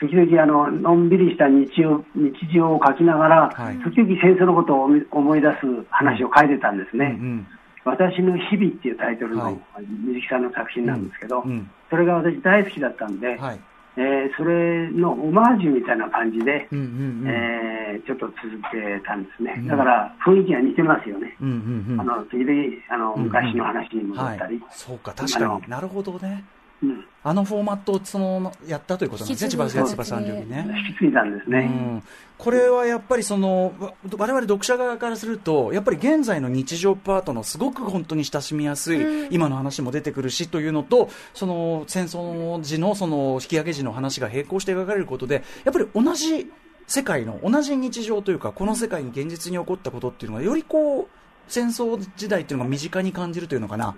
[0.00, 7.16] 時々あののんびりした日常日常を書きながら、はい時々戦争のことを思い出す話を書いてたんですね。
[7.20, 7.46] うんうん。
[7.84, 9.60] 私の日々っていうタイトルはいの
[10.06, 11.70] 水木さんの作品なんですけど、うん。
[11.90, 13.60] それが私大好きだったんで、はい。
[13.98, 17.28] えーそれのオマージュみたいな感じで、うんうんうん。
[17.28, 18.38] えーちょっと続
[18.70, 22.00] けたんですね、うんだから雰囲気が似てますよね、うんうんうん。
[22.00, 22.48] あの時々
[22.90, 24.62] あのうんうん昔の話に戻はいったり、。
[24.70, 26.44] そうか、確かになるほどね。
[26.82, 27.04] うん。
[27.24, 30.66] あのフォーマットをそのやったということなんですね、千葉さん流にね。
[30.88, 31.58] 引き継いだんですね。
[31.58, 32.02] うん、
[32.38, 39.34] これはやっぱりそのわ我々読者側からするとやっぱり現在の日常パートのすごく本当に親しみやすい、うん。
[39.34, 46.50] 今の話も出てくるしというのとその戦争時のその引き上げ時の話が並行して描かれることでやっぱり同じ
[46.86, 51.08] 世界の同じ日常というかこの世界に現実に起こったことっていうのがよりこう
[51.48, 53.96] 戦争時代っていうのが身近に感じるというのかな。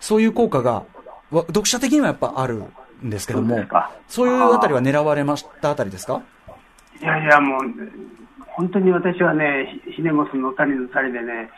[0.00, 0.84] そういう効果がわ
[1.30, 2.64] 読者的にはやっぱある
[3.04, 3.60] んですけども
[4.08, 6.22] そういうあたりは狙われましたあたりですか？
[7.00, 7.60] いやいや、もう、
[8.46, 11.48] 本当に私はね、ひひねもすのたりのたりでね、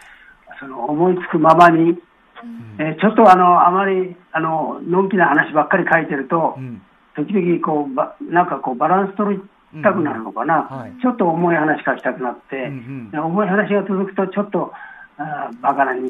[0.60, 1.98] その思いつくままに、
[2.78, 6.80] えーちょっとあの、あまり、あの、のんきな話ばっかり書いてると、うん。
[7.16, 10.78] 時々こう、ばなんかこう、バランス取りたくなるのかな、うん。
[10.78, 10.92] はい。
[11.02, 14.72] ちょっと重い話書きたくなって、うんで重い話が続くと、ちょっと、
[15.60, 16.08] バカな日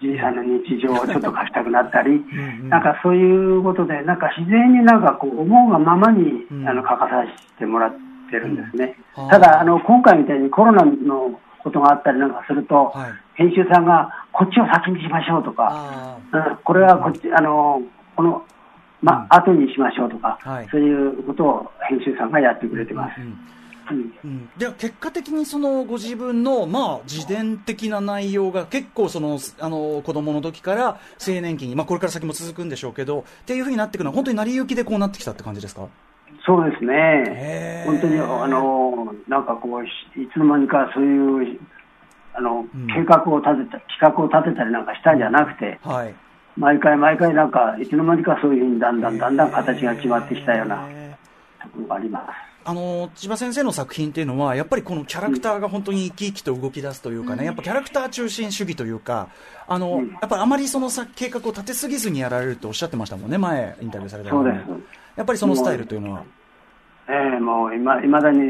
[0.00, 2.14] じいさんの日常をちょっと書きたくなったり、う
[2.64, 6.68] んなんかそういうことで、なんか自然になんかこう、思うがままに、うん。
[6.68, 7.92] あの書かさせてもらっ
[8.30, 8.96] てるんですね。
[9.16, 9.28] うん。
[9.28, 13.12] ただあの、今回みたいにコロナのことがあったりなんかすると、はい。
[13.34, 16.18] 編集さんがこっちを先にしましょうとか、
[16.64, 17.82] これはこっち、あの、
[18.16, 18.42] この、
[19.02, 20.68] ま、後にしましょうとか、はい。
[20.70, 23.20] そういうことを編集さんがやってくれてます。
[23.20, 23.55] ー。
[23.90, 24.50] うん。
[24.56, 35.88] では結果的にそのご自分の、まあ、自伝的な内容が結構そのあの子供の時から青年期に、まあ、これから先も続くんでしょうけどっていうふうになっていくのは本当に成り行きでこうなってきたって感じですか？
[36.44, 37.84] そうですへね。
[37.84, 37.90] ー。
[37.90, 41.58] 本当に、あの、なんかこう、しいつの間にかそういう、
[42.34, 42.68] あの、ん。
[42.88, 46.14] 計画を立てた、企画を立てたりなんかしたんじゃなくて、はい。
[46.56, 51.16] 毎回毎回なんか、いつの間にかそういうふうにだんだんだんだん形が決まってきたようなへ
[51.62, 52.55] ところがあります。
[52.68, 59.28] あの千葉先生の作品っていうのは、やっぱりこのキャラクターが本当に生き生きと動き出すというかね、うん、やっぱキャラクター中心主義というか、
[59.68, 64.56] あの、うん、やっぱりあまりその計画を立てすぎずにやられるとおっしゃってましたもんね、前、インタビューされたそうです。
[65.14, 66.24] やっぱりそのスタイルというのは。
[67.08, 68.40] ええー、もういまいまだに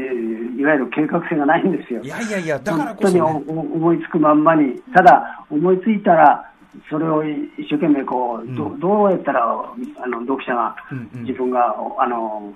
[0.59, 2.01] いわゆる計画性がないんですよ。
[2.01, 6.51] いやいやいや、だからこそ、ね、本当に思いつくまんまに、ただ、思いついたら、
[6.89, 12.53] それを一生懸命こう、うん、どどうやったらあの読者が、うんうん、自分があの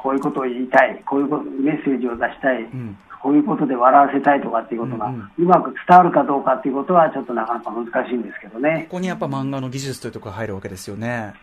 [0.00, 1.28] こういうことを言いたい、こういう
[1.60, 8.86] メッセージを出したい、うん、こういうことで笑わせたいとかっていうことが、うまく伝わるかどうかっていうことは、ちょっとなかなか難しいんですけどね。
[8.88, 11.34] ここにやっぱ漫画の技術というところが入るわけですよね。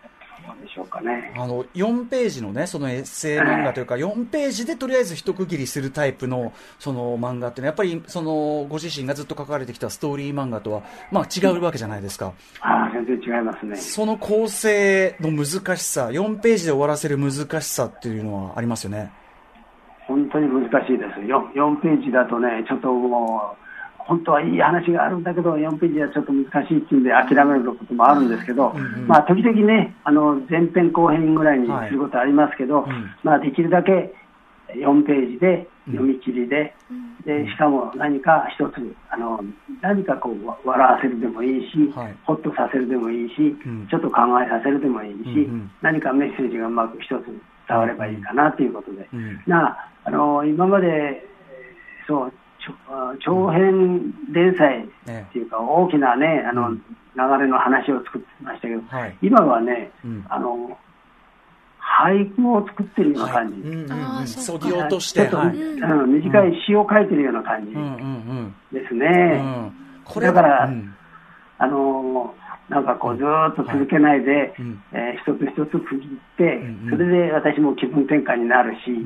[0.65, 1.33] でしょうかね。
[1.35, 12.33] あの、4ページのね、そのエッセイ漫画というか、4ページでとりあえず一区切りするタイプの、その漫画っていうのは、やっぱり、その、ご自身がずっと書かれてきたストーリー漫画とは、まあ違うわけじゃないですか。
[12.61, 13.75] ああ、全然違いますね。
[13.75, 19.11] その構成の難しさ、4ページで終わらせる難しさっていうのはありますよね。
[20.07, 21.19] 本当に難しいです。
[21.19, 23.64] 4, 4ページだとね、ちょっともう、
[24.05, 34.13] 本当はいい話があるんだけど、4ページはちょっと難しいっていうんで、諦めることもあるんですけど、うんうん、まあ、時々ね、あの前編後編ぐらいにすることありますけど、はいうん、まあ、できるだけ
[34.73, 39.39] 4ページで読み切りで、うん、でしかも何か一つあの、
[39.81, 45.33] 何かこう笑わせるでもいいし、はい、ほっとさせるでもいいし、うん、ちょっと考えさせるでもいいし、うんう
[45.65, 47.25] ん、何かメッセージがうまく一つ
[47.67, 49.09] 伝わればいいかなということで、
[49.47, 51.25] なあの今まで
[52.07, 52.33] そう
[53.23, 56.80] 長編連載っていうか、大きなね、あの、流
[57.43, 59.91] れの話を作ってましたけど、はい、今はね、
[60.30, 60.78] あの、
[61.80, 63.54] 俳句を作ってるような感
[64.25, 64.34] じ。
[64.34, 67.71] そぎ落として、短い詩を書いてるような感じ
[68.78, 69.71] ですね。
[70.19, 70.69] だから、
[71.58, 72.36] あの
[72.69, 74.54] なんかこうずっと続けないで、はい、
[74.93, 79.04] えー、一つ一つ区切って、うんうん、それで私も気分転換になるし、うんうんう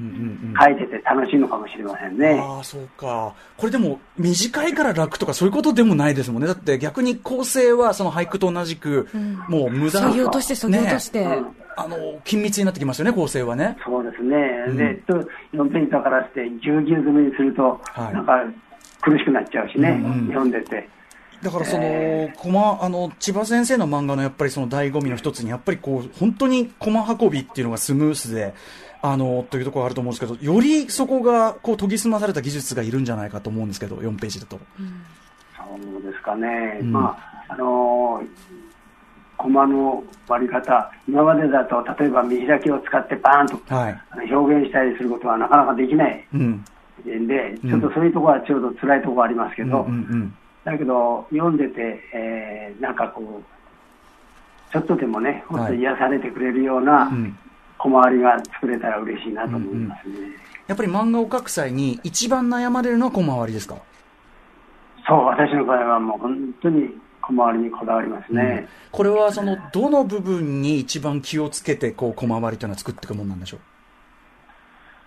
[0.52, 2.40] ん、書いてて楽しいのかもしれませんね。
[2.42, 3.34] ああ、そうか。
[3.58, 6.48] これでも、短いから楽とかそういうことでもないですもんね。
[6.48, 10.08] だって逆に構成はその俳句と同じく、うん、もう無駄な。
[10.08, 11.26] そぎ落として、そぎ落として。
[11.26, 11.42] ね
[11.80, 13.78] あの緊密になってきますよね、構成はね。
[13.86, 14.36] そうですね、
[14.68, 18.44] うん、で4ページだからして、ぎゅうぎゅう詰めにすると、はい、なんか
[19.02, 20.90] 苦しくなっちゃうしね、うんうん、読んでて。
[21.42, 28.54] だからその、えー、あの千葉先生の漫画のやっぱりその醍醐味の一つにやっぱりこう本当に駒運びっていうのがスムースで
[29.02, 34.60] あのというところがあると思うんですけどよりそこがこう研ぎ澄まされた技術がいるんじゃないかと思うんですけど4ページだと。
[34.78, 35.04] うん、
[35.56, 38.22] そうですかね、うん、まああの
[39.38, 46.66] 駒の割り方、今までだと例えば見開きを使ってバーンと、はい、表現したりすることはなかなかできない、うん、
[47.06, 50.36] で、ちょっとそういうところはちょうど辛いところありますけど、うんうんうん
[50.72, 57.12] だけど、読んでて、えー、なんかこう、ちょっとでもね、ほっと癒されてくれるような
[57.78, 60.32] 小回りが作れたら嬉しいなと思いますね、うんうん、
[60.68, 63.78] やっぱり漫画を描く際に、一番悩まれるのは小回りですか？
[65.08, 66.90] そう、私の場合はもう本当に
[67.22, 68.68] 小回りにこだわりますね。
[68.92, 73.58] うん、これはその、どの部分に一番気をつけて、こう、小回りというのは作っていくものなんでしょ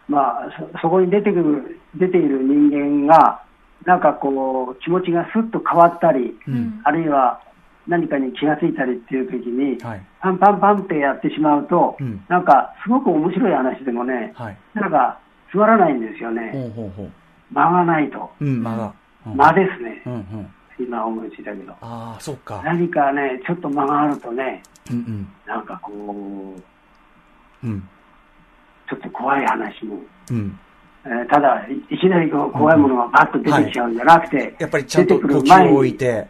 [0.09, 0.13] う？
[0.13, 3.45] まあそ、そこに出てくる、出ている人間が、
[3.85, 7.41] なんかこう、気持ちがすっと変わったり、うん、あるいは
[7.87, 15.19] 何かに気がついたりっていう時に、はい、パンパンパンってやってしまうと、うん、なんかすごく面白い話でもね、はい、なんか
[15.53, 16.51] 座らないんですよね。
[16.53, 17.11] ほうほうほう
[17.53, 18.31] 間がないと。
[18.41, 18.95] うん、間が。
[19.25, 20.03] 間ですね。
[20.07, 21.73] うんうん今思いついたけど。
[21.81, 22.61] ああ、そっか。
[22.65, 25.93] 何かね、ちょっと間があるとね、うんうん、なんかこ
[27.63, 27.89] う、うん、
[28.89, 29.97] ちょっと怖い話も、
[30.31, 30.59] うん、
[31.05, 36.29] えー、ただ、いきなりこう怖いものがバッと出てきちゃうんじゃなくて、はい、やっぱりちゃんと呼吸を置いて、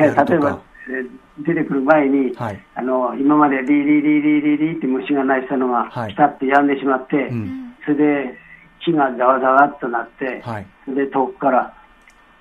[0.00, 8.38] えー、例えば、えー、出てくる前に、はい、あの今までリリリリリリって虫が鳴いてたのが、はい、ピタッと止んでしまって、うん、それで
[8.84, 11.74] 木がざわざわっとなって、はい、それで遠くから、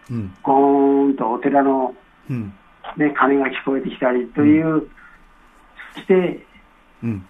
[0.09, 1.93] うん、ゴーンとお寺の、
[2.29, 2.53] うん、
[2.95, 4.91] ね、鐘が聞こえてきたりという、うん、
[5.95, 6.45] そして、
[7.03, 7.27] うん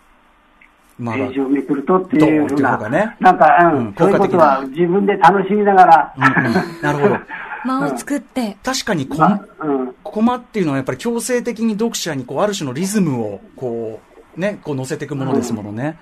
[0.97, 7.17] ページをめくるとっていうふうな、ね、なんか、うん、そういうことは自分で楽しみながら、うんうん、なるほど。
[7.65, 8.57] 間を作って。
[8.63, 13.99] 確かにこ、ま、うん、コマっていうのはやっぱり強制的に読者にこうある種のリズムをこ
[14.35, 15.97] う、ね、こう乗せていくものですものね。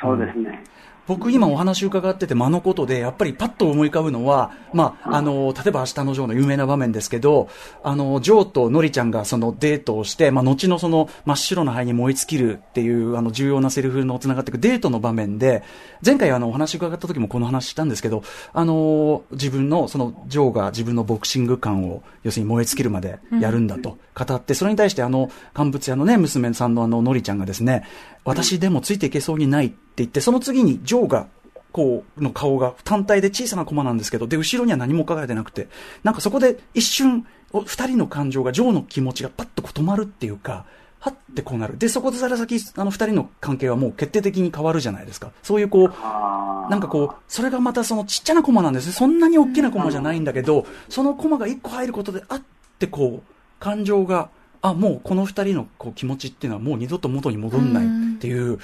[0.00, 0.62] そうですね。
[1.06, 7.48] 僕今お話伺ってて間のことで、やっぱりパッと思い浮かぶのは、まあ、あの、例えば明日のジョーの有名な場面ですけど、
[7.82, 15.62] あの、ジョーとノリちゃんがそのデートをして、まあ、後のその真っ白な灰に燃え尽きるっていう、あの、重要なセリフの繋がっていくデートの場面で、
[16.04, 27.84] 前回あの、お話伺った時もこの話したんですけど、あの、自分の、その、ジョーが自分のボクシング感を、要するに燃え尽きるまでやるんだと語って、それに対してあの、乾物屋のね、娘さんのあの、ノリちゃんがですね、
[28.24, 31.26] 私でもついていけそうにないって言って、その次にジョーが
[31.74, 35.68] 個の顔が単体で小さなコマなんですけど、で、後ろには何も書かれてなくて、
[36.04, 40.64] なんかそこで一瞬、二人の感情が、ジョーの気持ちがパッとこう止まるっていうか、
[41.00, 41.76] はってこうなる。
[41.76, 45.32] で、そこでから先、あの二人の関係はもう決定的に変わるじゃないですか。
[45.42, 48.92] そういうこう、なんかこう、それがまたそのちっちゃなコマなんですね。
[48.92, 52.42] そんなに大きなコマじゃないんだけど、そのコマが一個入ることで、あっ
[52.78, 54.30] てこう、感情が、
[54.64, 58.58] あ、もうこの二人のこう気持ちっていうのはもう二度と元に戻んないっていう、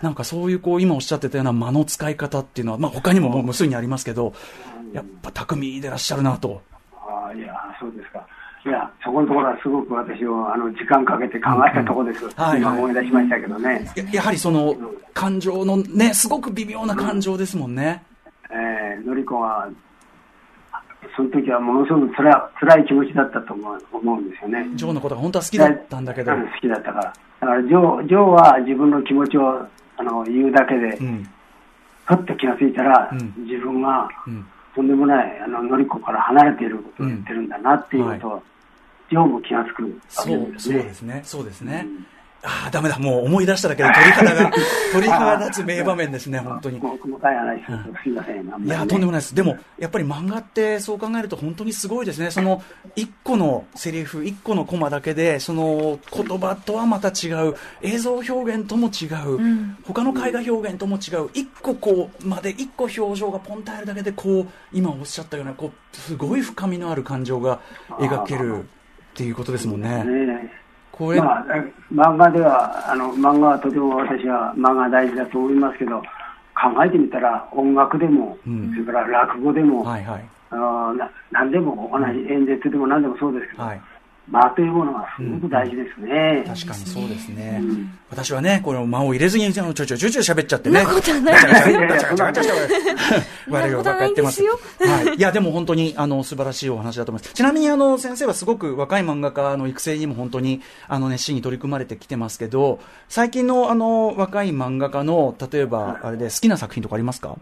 [0.00, 4.32] なんかそういうこう、今おっしゃってたような間の使い方っていうのは、まあ他にももう無数にありますけど、
[4.94, 6.62] やっぱ巧みでいらっしゃるなと。
[6.94, 8.26] あいや、そうですか。
[8.64, 13.90] いや、そこのところはすごく私はあの時間かけて考えたところです、うんはい、今思い出しましたけどね。
[13.96, 14.74] ややはりその、
[15.12, 18.02] 感情のね、すごく微妙な感情ですもんね。
[18.50, 19.68] うん、えー、のりこは、
[21.18, 24.70] その時はものすごくつら辛い気持ちだったと思う思うんですよね。
[24.76, 26.30] ジョーのことが本当は好きだったんだけど。
[26.30, 27.12] 好きだったから。
[27.40, 29.66] だからジョージョーは自分の気持ちを
[29.96, 31.28] あの言うだけで、うん、
[32.04, 34.08] ふっと気がついたら、うん、自分が、
[34.76, 38.42] とんでもないあののりこから離れていることを言ってるんだなっていうことを、はい
[39.10, 40.76] 量も気がつくわけですね。
[40.76, 41.20] そうですね。
[41.24, 41.86] そうですね。
[41.86, 42.98] うんああ、ダメだ。
[42.98, 44.52] もう思い出しただけで鳥肌が、
[44.92, 46.78] 鳥肌立つ名場面ですね、本当に。
[46.78, 48.66] 細かい話すみません。
[48.66, 49.34] いや、とんでもないです。
[49.34, 52.30] でも、やっぱり漫画ってそう考えると本当にすごいですね。
[52.30, 52.62] その、
[52.94, 67.58] 一個のセリフ、一個のコマだけで、その言葉とはまた違う、映像表現とも違う、うん、他の絵画表現とも違う、一個こう、まで一個表情がポンとあるだけで、こう、今おっしゃったような、こう、すごい深みのある感情が
[67.98, 68.64] 描ける。
[69.08, 70.04] っていうことですもんね。
[71.04, 83.80] ねこれ、まあ、漫画ではあの漫画はとても私は漫画大事だと思いますけど考えてみたら音楽でも、うん、それから落語でも、はいはい、あのな何でもお話、演説でも何でもそうですけど、はい
[84.30, 86.44] 間というものはすごく大事ですね。
[86.46, 87.62] 確かにそうですね。
[88.10, 90.80] 私はね、この間を入れずに、ちょちょちょちょ喋っちゃってね。
[90.80, 91.36] そんなことない。
[93.48, 94.42] 悪いをばっか言ってます。
[94.42, 95.16] はい。
[95.16, 97.34] いや、でも本当に、あの、素晴らしいお話だと思います。
[97.34, 107.36] ちなみに、あの、先生はすごく若い漫画家の育成にも本当に、あの、熱心に取り組まれてきてますけど、最近の、あの、若い漫画家の、例えば、あれで好きな作品とかありますか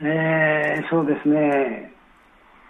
[0.00, 1.95] えー、そうですね。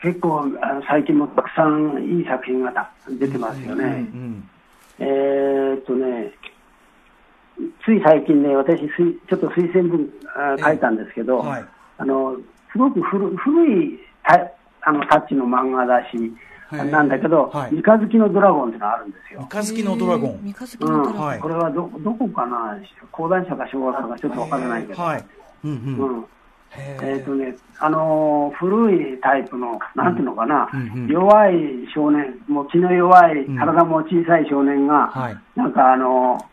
[0.03, 3.85] 結構あの最近もたくさんいい作品が出てますよね。
[3.85, 4.51] うんうん、
[4.99, 6.33] えー、っとね、
[7.85, 10.11] つい最近ね、私、ちょっと推薦文
[10.59, 11.65] 書いたんですけど、はい、
[11.99, 12.37] あの
[12.73, 14.51] すごく古古いタ
[14.83, 16.33] あのタッチの漫画だし、
[16.71, 19.41] なんだけど、はい、三日月のドラゴンってのがあるんですよ。
[19.41, 20.41] 三日月のドラゴン。
[20.43, 21.41] 三日月のドラゴン。
[21.41, 22.79] これはどどこかな、
[23.13, 25.03] 講談社か小学校かちょっとわからないけど。
[25.03, 25.25] はい。
[25.65, 25.75] うんう
[26.21, 26.27] ん。
[27.03, 31.05] えっ、とね、あのー、古いタイプの、なんていうのかな、うんうん。
[31.05, 31.55] うん、弱い
[31.95, 36.47] 少年、もう気の弱い、体も小さい少年が、うんはい、なんかあのー、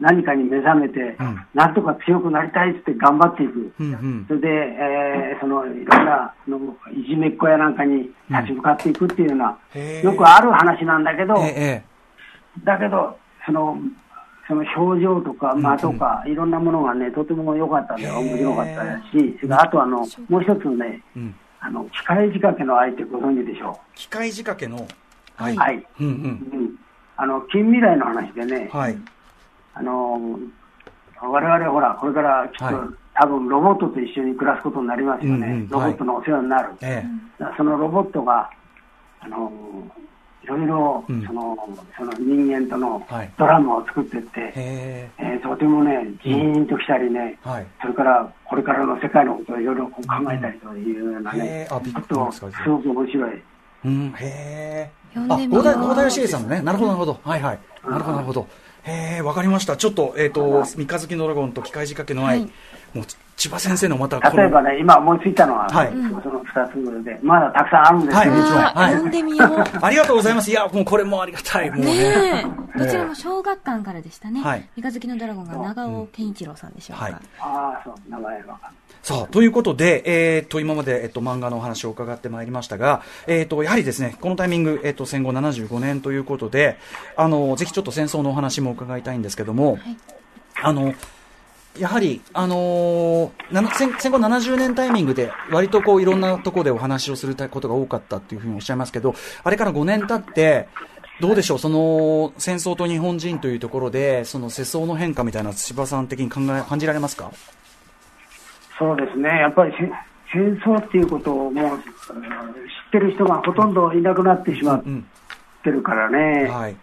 [0.00, 6.58] 何かに目覚めて、うん、なんとか強くなりたいって頑張っていく、うんうん、それで、えー、そのいろんなの
[6.92, 9.58] いじめっ子やなんかに立ち向かっていくっていうような、
[10.02, 11.36] よくある話なんだけど、
[12.64, 13.78] だけど、その
[14.48, 18.82] その表情とか間とか、いろんなものがね、とても良かったんで、面白かった
[19.16, 21.00] し、あとあの、もう一つね、
[21.60, 23.94] あの、機械仕掛けの相手ご存知でしょう？
[23.94, 24.86] 機械仕掛けの？
[25.36, 25.56] はい。
[25.56, 25.86] はい。
[26.00, 26.74] うんうん。
[27.16, 28.98] あの、近未来の話でね、はい。
[29.74, 30.38] あの、
[31.20, 35.66] 我々ほら、これからきっと、多分ロボットと一緒に暮らすことになりますよね。
[35.68, 36.70] ロボットのお世話になる。
[37.56, 38.50] そのロボットが、
[39.20, 39.52] あの、
[40.42, 41.56] いろいろ、その
[41.96, 43.06] その人間との
[43.38, 53.42] ドラマを作っていって、はい、えー、とてもね、ジーンときたりね、うんはい、それからこれからの世界のことをいろいろ考えたりというようなね、うん、あと、すごく面白い。
[53.84, 54.90] うん、へえ。
[55.28, 56.62] あ、大田、大田義さんのね。
[56.62, 57.20] なるほど、なるほど。
[57.22, 57.58] はいはい。
[57.84, 58.48] なるほど、なるほど。
[58.84, 59.76] へえ、わかりました。
[59.76, 62.50] ちょっと、えっ、ー、と、三日月のドラゴンと機械仕掛けの愛、はい、
[62.94, 63.04] もう
[63.36, 65.88] 千葉先生のまた例えばね、今思いついたのは、はい、
[66.22, 69.64] その二つぐらいで、まだたくさんあるんですけど、はい、読んでみよう。
[69.82, 70.50] ありがとうございます。
[70.50, 71.70] いや、もうこれもありがたい。
[71.70, 74.42] もうねどちらも小学館からでしたね。
[74.42, 77.04] はい、三日月のドラゴンが長尾健一郎さんでしょうか。
[77.04, 78.56] はい、ああ、そう、名前が。
[79.02, 80.02] さあ、ということで、
[80.36, 86.78] えー、っと、今まで、えっと、漫画のお話を伺ってまいりましたが、えー、っと、やはりですね、このタイミング、えっと、戦後75年ということで、
[87.16, 89.80] あの、ぜひちょっと戦争のお話も伺いたいんですけども、はい、
[90.62, 90.94] あの、
[91.78, 100.68] やはり、あのー、戦戦後70年タイミングで、割とこういろんなところでお話をすることが多かったっていうふうにおっしゃいますけど、あれから5年経って、
[101.20, 107.30] どうでしょう、その戦争と日本人というところで、その世相の変化みたいな、千葉さん的に考え感じられますか？
[108.78, 109.72] そうですね、やっぱり
[110.30, 111.84] 戦争っていうことをもう知っ
[112.92, 114.82] てる人がほとんどいなくなってしまっ
[115.64, 116.48] てるからね。
[116.50, 116.76] はい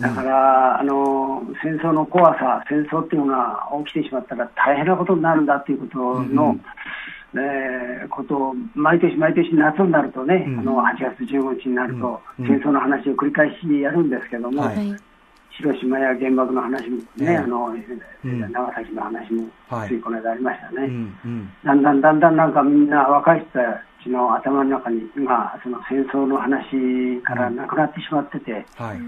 [0.00, 6.64] だからあの戦争の怖さ、戦争っていうのが起きてしまったら大変なことになるんだということの、うん
[7.36, 14.96] えー、ことを毎年毎年夏になるとね、うん、あの8月15日になると、戦争の話を繰り返しやるんですけども、はい、
[15.58, 17.74] 広島や原爆の話もね、あの
[18.22, 19.48] 長崎の話も
[19.88, 20.88] ついこの間ありましたね、
[21.64, 28.98] だんだんだんだんなんかみんな若い人たちの頭の中に今その戦争の話からなくなってしまってて、はい、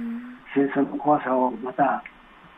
[0.55, 2.03] 戦争の怖さをまた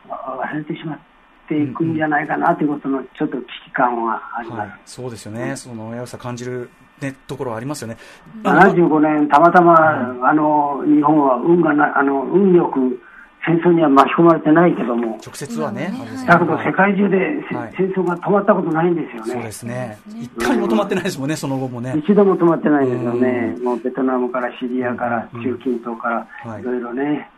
[0.08, 1.08] 忘れてしまって。
[1.48, 6.70] ていくんじゃないかなということのちょっと危機感はあります、はい、そうですよね、その危うさ感じる、
[7.00, 7.96] ね、ところありますよね。
[8.44, 13.00] 75年、たまたま、うん、あの日本は運がなあの運よく
[13.46, 15.92] 戦争には巻き込まれてないけども、直接はね、
[16.26, 17.16] だけど世界中で、
[17.56, 19.32] はい、戦争が止まったことないんですよね。
[19.32, 19.98] そうですね。
[20.20, 21.94] 一回も止まってないですもんね、その後もね。
[21.96, 23.56] 一度も止まってないんですよね。
[23.62, 27.30] もうベトナムからシリアから中近東から、いろいろね。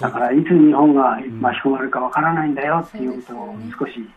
[0.00, 4.08] だからいつ日本が巻き込まれるかわからないんだよっていうことを少し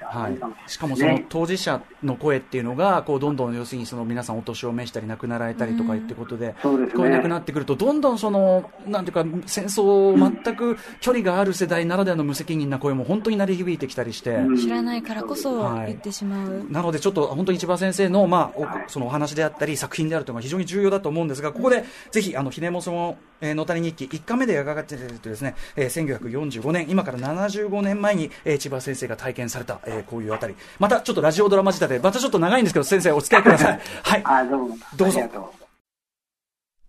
[0.00, 33.80] はい、しかもその当事者の声っていうのがこうどんどん要するにその皆さんお年を召したり亡くなられたりとかってことで、聞こえなくなってくるとどんどんそのなんていうか戦争全く距離がある世代ならではの無責任な声も本当に鳴り響いてきたりして、知らないからこそ言ってしまう、はい、なのでちょっと本当に千葉先生のまあそのお話であったり作品であるというのが非常に重要だと思うんですがここでぜひあのひねもその、えー、野谷日記1回目で描かれているとですね、えー、1945年今から75年前に、えー、千葉先生が体験された、えー、こういうあたりまたちょっとラジオドラマ仕立て、またちょっと長いんですけど、先生お付き合いください。
[34.02, 34.22] はい。
[34.24, 34.78] あ、どうも。
[34.96, 35.20] どうぞ。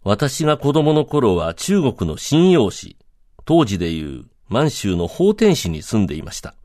[0.04, 2.98] 私が子供の頃は中国の信用市、
[3.46, 6.56] 当時でいう満州の法天市に住んでいました。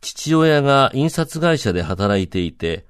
[0.00, 2.86] 父親が印刷会社で働いていて、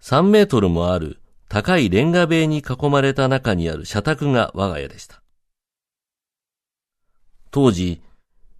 [0.00, 1.18] 3メートルもある
[1.48, 5.22] 高いレンガ塀に囲まれた中にある社宅が我が家でした。
[7.50, 8.02] 当時、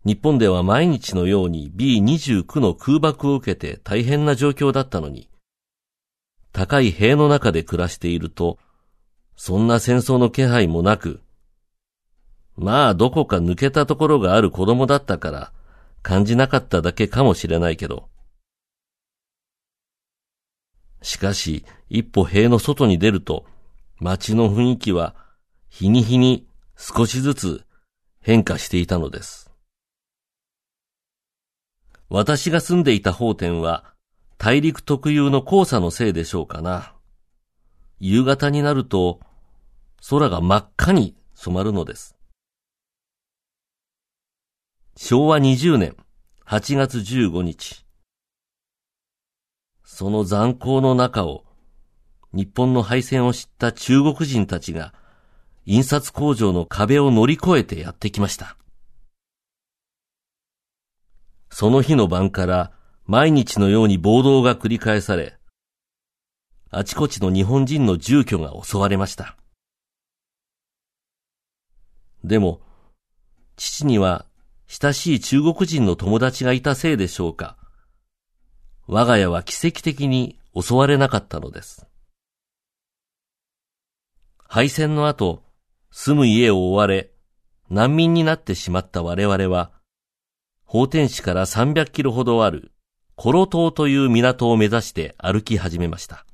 [0.08, 5.28] 日本では毎日のように B29 の空爆を受けて大変な状況だったのに、
[6.50, 8.56] 高い塀の中で暮らしていると、
[9.36, 11.20] そんな戦争の気配もなく、
[12.56, 15.52] まあどこか抜けたところがある子供だったから
[16.02, 18.08] 感じなかっただけかもしれないけど。
[21.02, 23.44] しかし、一歩塀の外に出ると、
[23.98, 25.14] 街の雰囲気は
[25.68, 26.46] 日に日に
[26.78, 27.66] 少しずつ
[28.22, 29.47] 変化していたのです。
[32.10, 33.84] 私が住んでいた法典は、
[34.38, 36.94] 大陸特有の黄砂のせいでしょうかな。
[38.00, 39.20] 夕方になると、
[40.08, 42.16] 空が真っ赤に染まるのです。
[44.96, 45.96] 昭和20年
[46.46, 47.84] 8月15日。
[49.84, 51.44] その残光の中を、
[52.32, 54.94] 日本の敗戦を知った中国人たちが、
[55.66, 58.56] 印刷工場の壁を乗り越えてやってきました。
[61.50, 62.72] その日の晩から
[63.06, 65.38] 毎日のように暴動が繰り返され、
[66.70, 69.36] あちこちの日本人の住居が襲われました。
[72.22, 72.60] でも、
[73.56, 74.26] 父には
[74.66, 77.56] 親しい中国人の友達がいたせいでしょうか。
[78.86, 81.86] 我が家は奇跡的に襲われなかったのです。
[84.46, 85.42] 敗戦の後、
[85.90, 87.10] 住む家を追われ、
[87.70, 89.72] 難民になってしまった我々は、
[90.70, 92.72] 法天市から300キロほどある
[93.16, 96.26] コロ島という港を目指して歩き始めました。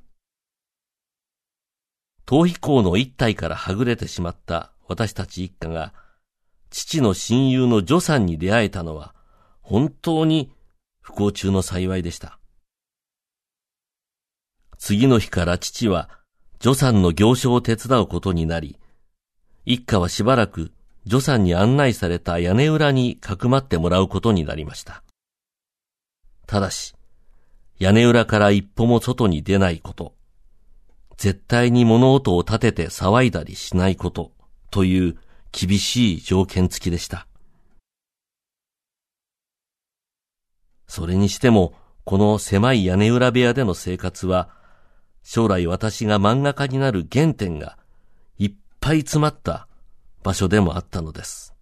[2.27, 5.95] 逃避行の一体からはぐれてしまった私たち一家が、
[6.69, 9.15] 父の親友のジョさんに出会えたのは、
[9.63, 10.53] 本当に
[11.01, 12.41] 不幸中の幸いでした。
[14.79, 16.11] 次の日から父は、
[16.59, 18.81] ジョさんの行商を手伝うことになり、
[19.65, 20.73] 一家はしばらく
[21.09, 25.03] 助産に案内された屋根裏にかくまってもらうことになりました。
[26.47, 26.95] ただし、
[27.79, 30.15] 屋根裏から一歩も外に出ないこと、
[31.17, 34.33] 絶対に物音を立てて騒いだりしないこと、
[34.71, 35.19] という
[35.53, 37.27] 厳しい条件付きでした。
[40.87, 41.75] それにしても、
[42.05, 44.49] この狭い屋根裏部屋での生活は、
[45.23, 47.79] 将来私が漫画家になる原点が
[48.39, 49.69] いっぱい詰まった
[50.25, 51.55] 場所でもあったのです。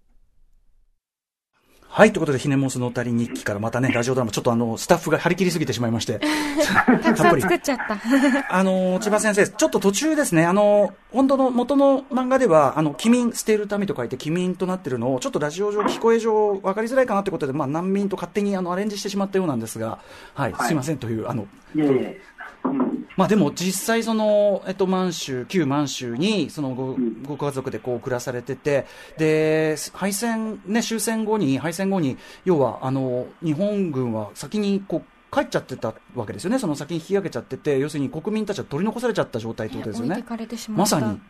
[1.89, 6.21] はい、ということで、ひねもすのたり日記からまたね、 ラジオドラマ、ちょっとあの、スタッフが張り切りすぎてしまいまして。
[7.03, 7.99] たくさん作っちゃった。
[8.49, 19.99] あの、千葉先生、ちょっと途中ですね、あの、本当の元の漫画では、あの、機民、捨てるためと書いて、機民となってるのを、ちょっとラジオ上、聞こえ上、分かりづらいかなってことで、まあ、難民と勝手にあの、アレンジしてしまったようなんですが、
[20.33, 21.43] はい、はい、すいませんという、あの、
[21.75, 22.21] いえいえ、
[22.65, 26.97] うん、まあでも実際その、えっと、満州、旧満州に、そのご、
[27.27, 28.87] ご家族でこう暮らされてて、
[29.19, 36.59] で、敗戦、ね、終戦後に、敗戦後に、要は、あの、日本軍は先にこう、帰っちゃってたわけですよね。
[36.59, 40.23] その先に引き上げちゃってて、要するに国民たちは取り残されちゃった状態ってことですよね。
[40.69, 41.21] まさに。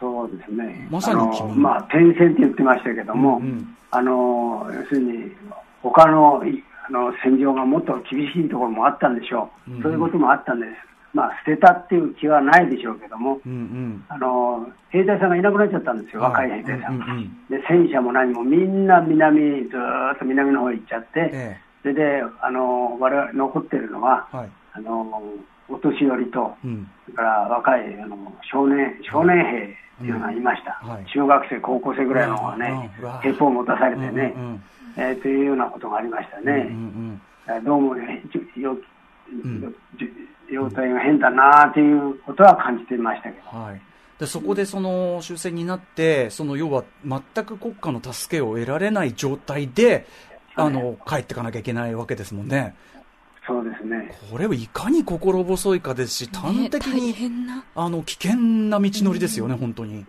[0.00, 0.88] そうですね。
[0.90, 1.20] まさに
[1.54, 5.32] まあ、転戦って言ってましたけども、うんうん、あの、要するに、
[5.82, 6.42] 他の、
[6.88, 9.70] あの、戦場がもっと厳しいところもあったんでしょう。
[9.70, 10.95] うんうん、そういうこともあったんです。
[11.16, 25.22] まあ、捨てたっていう気はないでしょうけども、うんうん、あの兵隊さんがいなくなっちゃったんですよ、はい、若い兵隊さんが、うんうん、で戦車も何もみんな南、ずっと南の方行っちゃって、ええ、それであの我々残ってるのは、はい、あの
[25.70, 28.16] お年寄りと、うん、それから若いあの
[28.52, 32.90] 少年少年兵っていうのがいました、はい、中学生、高校生ぐらいの方がね、
[33.22, 34.62] 鉄砲を持たされてね、うんうん、
[34.98, 36.68] えー、というようなことがありましたね。
[36.68, 38.22] うんうん、どうもね
[38.56, 38.76] よ、
[39.32, 39.74] うん
[40.50, 43.58] 容体が変だなということは感じていましたけど。
[43.58, 43.80] はい
[44.18, 50.06] でそこでその終戦になって、その要は全く国家の助けを得られない状態で、
[50.54, 52.74] あの帰っていかなきゃいけないわけですもんね。
[53.46, 54.10] そうですね。
[54.30, 60.06] これをいかに心細いかですし、端的に、ね、あの危険な道のりですよね、本当に。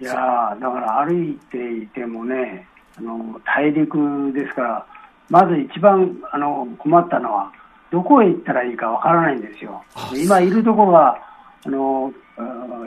[0.00, 0.14] いや
[0.58, 4.86] だから歩いていてもね、あの大陸ですから、
[5.28, 7.52] まず一番あの困ったのは、
[7.90, 9.82] どこへ行ったらいいかわからないんですよ。
[10.14, 11.18] 今いるところは
[11.64, 12.12] あの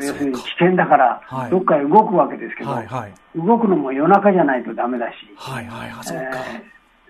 [0.01, 5.89] 要するに危険だから、どっかへ動くわけですけど、はいはい、動くのも夜中じゃないとだめだし、はいはい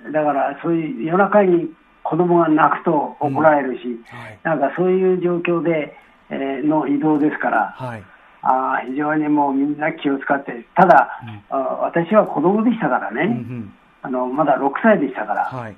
[0.05, 1.69] えー、だからそういう夜中に
[2.03, 5.95] 子供が泣くと怒られるし、うんはい、なんかそういう状況で、
[6.29, 8.03] えー、の移動ですから、はい、
[8.41, 15.75] あ非常にもうみんな気を使って、ただ、うん、あ私は子供でしたからね、うんうん、あのまだ6歳でしたから、はい、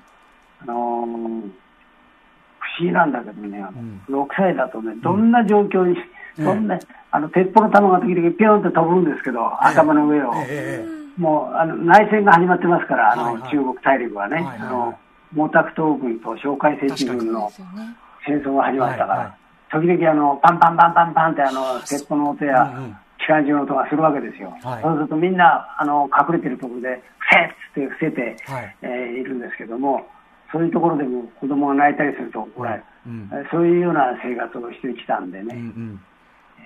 [0.62, 1.65] あのー
[2.84, 3.66] 議なんだけどね、
[4.10, 5.98] うん、6歳だとね、どんな状況に、
[6.38, 6.80] うん、どんな、
[7.12, 10.34] あの鉄砲の弾が時々ピョンって飛ぶんですけど、頭の上を。
[11.18, 14.94] もうあの内戦が始まってますから、あの、はいはい、中国大陸はね、あの
[15.34, 17.50] 毛沢東軍と蒋介石軍の
[18.26, 19.38] 戦争が始まったから、
[19.72, 22.70] 時々あのパンパンパンパンパンってあの鉄砲の音や、
[23.20, 30.06] 機関銃の音がするわけですよ、はい、そうするとみんなあの隠れてるところで、ふせっつって伏せて、はい、えー、いるんですけども、
[30.52, 35.56] そういうところでも子供が泣いたりすると怒られる、うん、そういうような生活をしてきたんでね。
[35.56, 36.02] うんうん。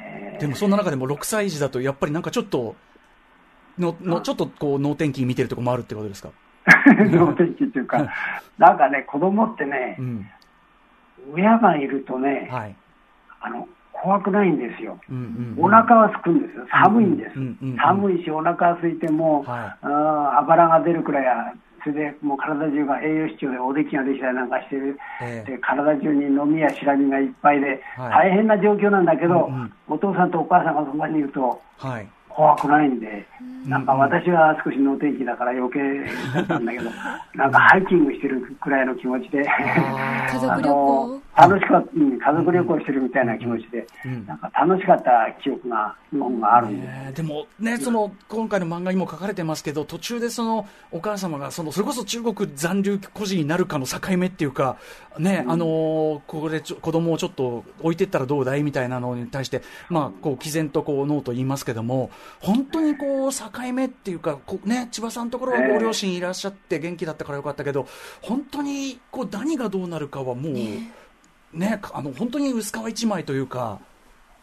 [0.01, 2.75] えー、でもそんな中でも6歳児だと、やっぱりなんかちょっと、
[3.77, 6.29] ののちょっとこう能天気見てるところもあるってことですか？
[7.09, 8.07] 能天気っていうか、
[8.57, 10.25] なんかね、子供ってね、うん、
[11.33, 12.75] 親がいるとね、はい、
[13.41, 33.25] あの怖くないんですよ、うんうんうん、お腹はすくんですよ、寒いんです、うんうんうん、寒いし、お腹空いても、はい、ああばらが出るくらいそれでもう体中が栄養失調でおできができたりなんかしてる、えー、で体中に飲みや白みがいっぱいで、はい、大変な状況なんだけど、うんうん、お父さんとお母さんがそばにいると、はい、怖くないんで、
[33.67, 35.79] なんか私は少し能天気だから余計
[36.33, 36.89] だったんだけど、
[37.35, 39.43] なんかハイキングしてるくらいの気持ちで、
[40.31, 41.21] 家族旅行？
[41.39, 46.87] 楽しかった、うん、家族旅行してるみたいな気持ちで、うん、なんか楽しかった記憶が、日本があるんで。
[47.09, 47.13] す。
[47.15, 54.77] でもね、その、今回の漫画にも書かれてますけど、途中でその、お母様が、その、それこそ中国残留孤児になるかの境目っていうか、
[55.17, 62.09] ね、うん、あの、ここでちょ子供をちょっと置いてったらどうだいみたいなのに対して、まあ、こう、毅然とこう、ノーと言いますけども、
[62.39, 67.87] 本当にこう、境目っていうか、こね、千葉さんのところはご両親いらっしゃって元気だったからよかったけど、
[68.21, 70.91] 本当にこう何がどうなるかはもう、ね、
[71.53, 73.79] ねあの本当に薄皮一枚というか。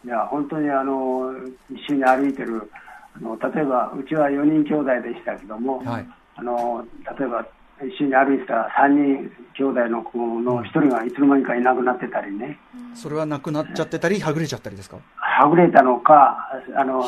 [0.05, 1.33] いや本当にあの
[1.69, 2.69] 一緒に歩いてる
[3.15, 6.85] あの例えばうちは4人兄弟でしたけども、はい、あの
[7.19, 7.45] 例えば
[7.81, 12.57] 一緒に歩いてた3人兄弟の子の1人がいつの間にかいなくなってたりね、
[12.93, 14.97] それはなくなっちゃってたり、はぐれちゃったりですか？
[15.15, 16.37] はぐれたのか、
[16.75, 17.03] あの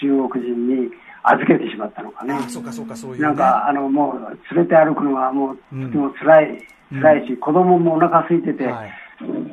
[0.00, 0.90] 中国人に
[1.22, 2.38] 預けてしまったのかね。
[2.48, 6.58] そうかそうかそういう、ね、なんか、あの、もう、連れて歩くのがもう、とても辛い、うん、
[6.92, 8.90] 辛いし、子供もお腹空いてて、はい、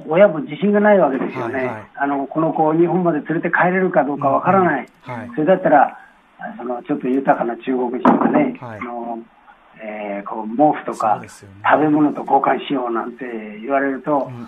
[0.08, 1.56] 親も自信がないわけですよね。
[1.56, 4.88] はいはい、あの、この子を日本まで連れて帰れるかどうかわからない。
[5.08, 5.98] うんはい、それだったら、
[6.58, 9.20] その、ちょっと豊かな中国人がね、はい、あの、
[9.82, 11.48] えー、こう毛布とか、ね、食
[11.80, 13.26] べ物と交換しようなんて
[13.62, 14.46] 言われると、うんうん。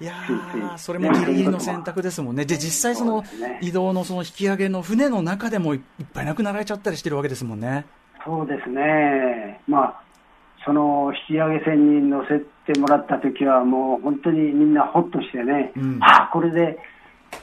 [0.00, 0.14] いや
[0.78, 3.22] それもギリギリの選択ですもんね、で実際、その
[3.60, 5.80] 移動のその引き上げの船の中でもいっ
[6.14, 7.84] ぱい亡くなられちゃったりしてるわけですもんね。
[8.24, 10.02] そうですね、まあ、
[10.64, 12.40] その引き上げ船に乗せ
[12.72, 16.78] てもらった時は、もう本当にみんなほっとしてね、うん、ああ、これで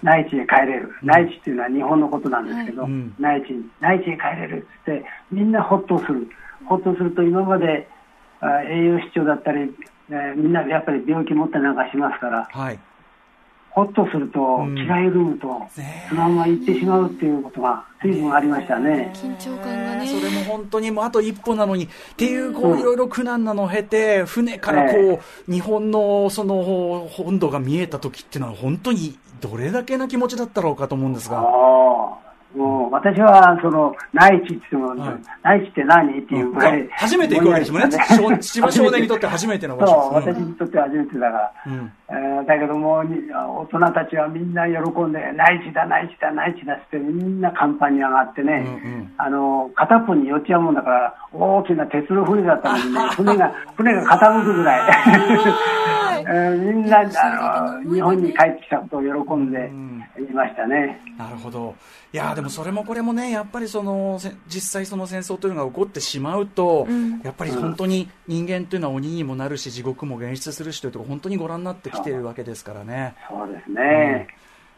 [0.03, 6.29] 内地へ帰れる、うん、内地っていうのは日本のことなんですけど、はい、内地内地へ帰れるって、みんなほっとする、
[6.65, 7.87] ほっとすると、今まで
[8.39, 9.65] あ栄養失調だったり、
[10.09, 12.79] ね、みんなやっぱり病気持ったりなんかしますから、はい。
[13.77, 15.47] ほっとすると、ん気が緩むと、
[15.77, 19.13] ねそのまま行ってしまうっていうことが随分ありましたね。
[19.13, 20.07] 緊張感がね。
[20.07, 31.41] それも本当にもうあと一歩なのにっていうこういろいろ苦難なのを経て船からこえう日本のその本土が見えた時っていうのは本当にどれだけな気持ちだったろうかと思うんですあが。
[31.41, 37.97] あもう私はその内地って言っても、はい内地って何っていうぐらい、初めて行くわけですもんね。
[38.17, 40.35] 少千葉少年にとって初めての場所です。
[40.35, 41.51] 私にとっては初めてだから。
[41.67, 49.13] うんえーだけどもに大人たちはみんな喜んで、内地だ、内地だ、内地だってみんな甲板に上がってね、うんうん。
[49.17, 54.91] あの片っぽに寄っちゃうもんだから、大きな鉄の船だったのにね、 船が船が傾くぐらい、
[56.29, 59.69] えーみんなあの日本に帰ってきたことを喜んで
[60.21, 61.01] いましたね。
[61.17, 61.75] なるほど。
[62.13, 67.19] いやーでもそれもこれもね、やっぱりその、せ実際その戦争というのが起こってしまうと、うん。
[67.19, 73.15] やっぱり本当に人間というのは鬼にもなるし、地獄も現出するしというところ、本当にご覧になってきているわけですからね。
[73.29, 74.27] そうですね。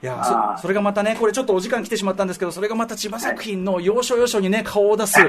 [0.02, 5.20] いやあーそそれがまたね、これちょっとお時間来てしまったんですけど、それがまた千葉作品の要所要所にね、 顔を出す、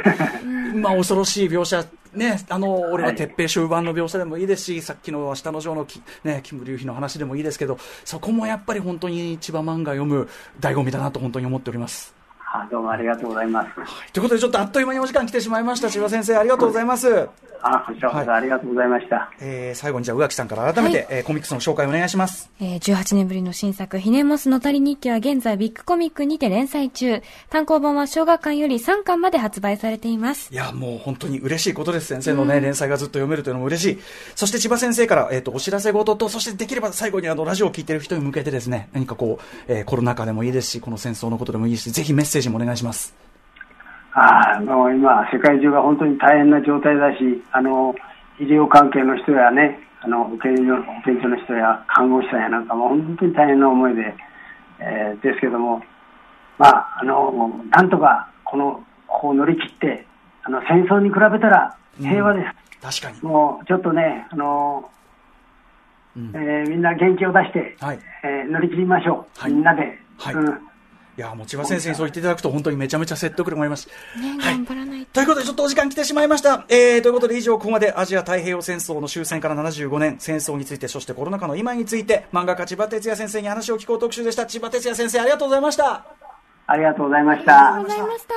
[0.75, 1.85] まあ恐ろしい描写、
[2.15, 10.29] ね、あの、俺は鉄平終盤の描写でもいいですし、さっきの明日の城のき、ね、キム隆飛の話でもいいですけど、そこもやっぱり本当に千葉漫画読む
[10.61, 12.20] 醍醐味だなと本当に思っております。
[12.53, 14.13] あどうもありがとうございます。
[14.13, 15.89] ということで、ちょっとあっという間にお時間来てしまいました。
[15.89, 17.29] 千葉先生、ありがとうございます。
[17.63, 19.31] あこちらこそありがとうございました。
[19.41, 22.51] えー、最後にじゃあ、宇垣さんから改めて、はいえーコミックスの紹介お願いします。
[22.61, 27.23] えー18年ぶりの新作、ひねもすのたり日記は現在ビッグコミックにて連載中。
[27.51, 30.53] 単行本は小学館より3巻まで発売されています。
[30.53, 32.07] いや、もう本当に嬉しいことです。
[32.07, 33.99] 先生のね、連載がずっと読めるというのも嬉しい。
[34.35, 43.15] そして千葉先生から、えっ、と、お知らせ事と、そしてできれば最後にあの、ラジオを聞いてる人に向けてですね、何かこう、えーコロナ禍でもいいですし、この戦争のことでもいいし、ぜひメッセージもお願いします。
[44.13, 47.95] ああもう今、世界中が本当に大変な状態だし、あの
[48.41, 54.15] 医療関係の人やね、あの保健所保健所の人や看護師さんやなんかも本当に大変な思いで、
[54.81, 55.83] えーですけども、
[56.59, 60.07] まあ、あのなんとかこのここを乗り切って、
[60.43, 62.41] あの戦争に比べたら平和で
[62.81, 63.01] す。
[63.01, 63.23] 確かに。
[63.23, 64.91] もうちょっとね、あの
[66.17, 69.99] うんえーみんな元気を出して、はいえー乗り切りましょう、はいみんなで。
[70.19, 70.70] はいうん
[71.21, 73.89] いや、もう千葉先生にそう言っていただくと、本当にめちゃめちゃ説得力もあります。
[74.19, 75.13] ね、頑張らないと。
[75.13, 76.65] ということで、ちょっとお時間来てしまいました。
[76.71, 84.47] えー、ということで、以上、ここまでアジア太平洋戦争の終戦から75年、戦争について、そしてコロナ禍の今について、漫画家千葉哲也先生に話を聞こう特集でした。
[84.47, 86.07] 千葉哲也先生、ありがとうございました。
[86.67, 87.75] ありがとうございました。
[87.75, 88.35] ありがとうございました。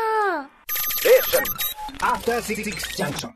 [2.98, 3.32] Junction.